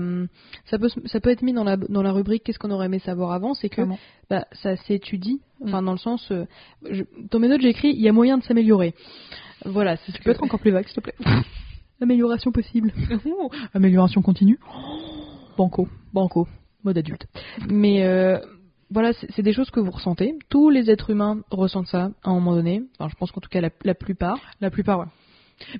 [0.65, 2.99] Ça peut, ça peut être mis dans la, dans la rubrique Qu'est-ce qu'on aurait aimé
[2.99, 3.81] savoir avant C'est que
[4.29, 5.41] bah, ça s'étudie.
[5.63, 6.31] Enfin, dans le sens.
[6.31, 6.45] euh,
[6.89, 8.93] je- dans mes notes, j'ai écrit Il y a moyen de s'améliorer.
[9.65, 11.15] Voilà, c'est Tu peux être encore plus vague, s'il te plaît.
[12.01, 12.93] Amélioration possible.
[13.25, 14.57] Oh, Amélioration continue.
[15.57, 15.87] Banco.
[16.13, 16.47] Banco,
[16.85, 17.25] mode adulte.
[17.69, 18.39] Mais euh,
[18.89, 20.33] voilà, c'est c'est des choses que vous ressentez.
[20.49, 22.83] Tous les êtres humains ressentent ça à un moment donné.
[22.97, 24.39] Enfin, je pense qu'en tout cas, la, la plupart.
[24.61, 25.05] La plupart, ouais.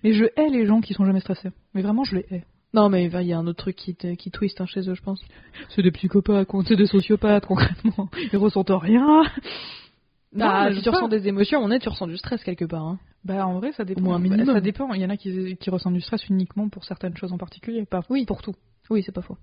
[0.03, 1.51] Mais je hais les gens qui sont jamais stressés.
[1.74, 2.43] Mais vraiment, je les hais.
[2.74, 5.01] Non, mais il y a un autre truc qui, qui twist hein, chez eux, je
[5.01, 5.20] pense.
[5.70, 8.09] C'est des psychopathes, c'est des sociopathes concrètement.
[8.32, 9.24] Ils ressentent rien.
[10.39, 12.65] Ah, mais si je tu ressens des émotions, on est, tu ressens du stress quelque
[12.65, 12.84] part.
[12.86, 12.99] Hein.
[13.26, 14.11] Bah en vrai ça dépend.
[14.13, 14.53] Un Bah, minimum.
[14.53, 14.93] ça dépend.
[14.93, 17.86] Il y en a qui, qui ressentent du stress uniquement pour certaines choses en particulier,
[17.86, 18.26] pas Oui.
[18.26, 18.53] pour tout.
[18.91, 19.38] Oui, c'est pas faux.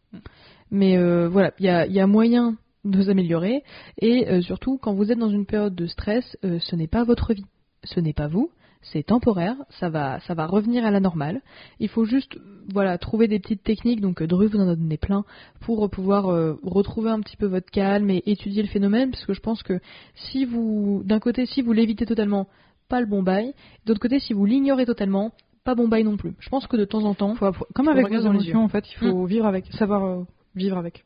[0.71, 3.63] Mais euh, voilà, il y a, il y a moyen de s'améliorer.
[4.01, 7.03] Et euh, surtout, quand vous êtes dans une période de stress, euh, ce n'est pas
[7.05, 7.45] votre vie.
[7.85, 8.51] Ce n'est pas vous.
[8.83, 11.43] C'est temporaire, ça va, ça va revenir à la normale.
[11.81, 12.39] Il faut juste,
[12.73, 14.01] voilà, trouver des petites techniques.
[14.01, 15.25] Donc, euh, Dru vous en a donné plein
[15.61, 19.35] pour pouvoir euh, retrouver un petit peu votre calme et étudier le phénomène, parce que
[19.35, 19.81] je pense que
[20.15, 22.49] si vous, d'un côté, si vous l'évitez totalement,
[22.89, 23.55] pas le bon bail.
[23.85, 25.33] D'autre côté, si vous l'ignorez totalement,
[25.65, 26.35] pas bon bail non plus.
[26.39, 28.97] Je pense que de temps en temps, Faut comme avec les émotions en fait, il
[28.99, 30.23] faut vivre avec, savoir euh,
[30.55, 31.05] vivre avec.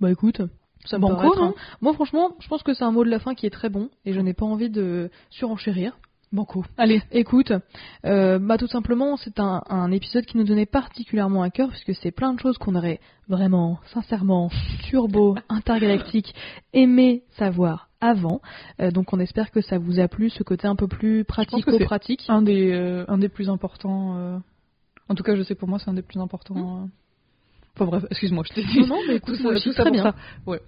[0.00, 0.42] bah écoute,
[0.84, 1.54] ça me paraît hein.
[1.80, 3.88] Moi, franchement, je pense que c'est un mot de la fin qui est très bon
[4.04, 5.98] et je n'ai pas envie de surenchérir.
[6.34, 6.64] Banco.
[6.76, 7.52] Allez, écoute,
[8.04, 11.94] euh, bah tout simplement, c'est un, un épisode qui nous donnait particulièrement à cœur puisque
[11.94, 14.50] c'est plein de choses qu'on aurait vraiment, sincèrement,
[14.88, 16.34] turbo, intergalactique,
[16.72, 18.40] aimé savoir avant.
[18.80, 22.24] Euh, donc on espère que ça vous a plu, ce côté un peu plus pratico-pratique.
[22.28, 24.40] Un des, euh, un des plus importants.
[25.08, 26.82] En tout cas, je sais pour moi, c'est un des plus importants.
[26.82, 26.86] euh.
[27.76, 28.80] Enfin bref, excuse-moi, je t'ai dit.
[28.80, 30.02] Non, non, mais écoute, Tout ça- tout ça très bien.
[30.02, 30.14] ça.
[30.46, 30.60] Ouais.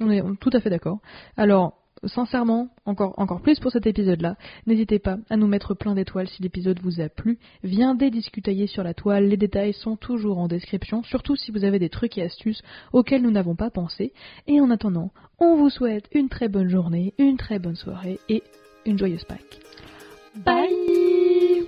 [0.00, 0.98] On est tout à fait d'accord.
[1.36, 1.74] Alors,
[2.04, 4.36] sincèrement, encore, encore plus pour cet épisode-là,
[4.66, 7.38] n'hésitez pas à nous mettre plein d'étoiles si l'épisode vous a plu.
[7.62, 11.78] Viendez discuter sur la toile, les détails sont toujours en description, surtout si vous avez
[11.78, 14.12] des trucs et astuces auxquels nous n'avons pas pensé.
[14.46, 18.42] Et en attendant, on vous souhaite une très bonne journée, une très bonne soirée et
[18.84, 19.60] une joyeuse Pâques.
[20.44, 21.66] Bye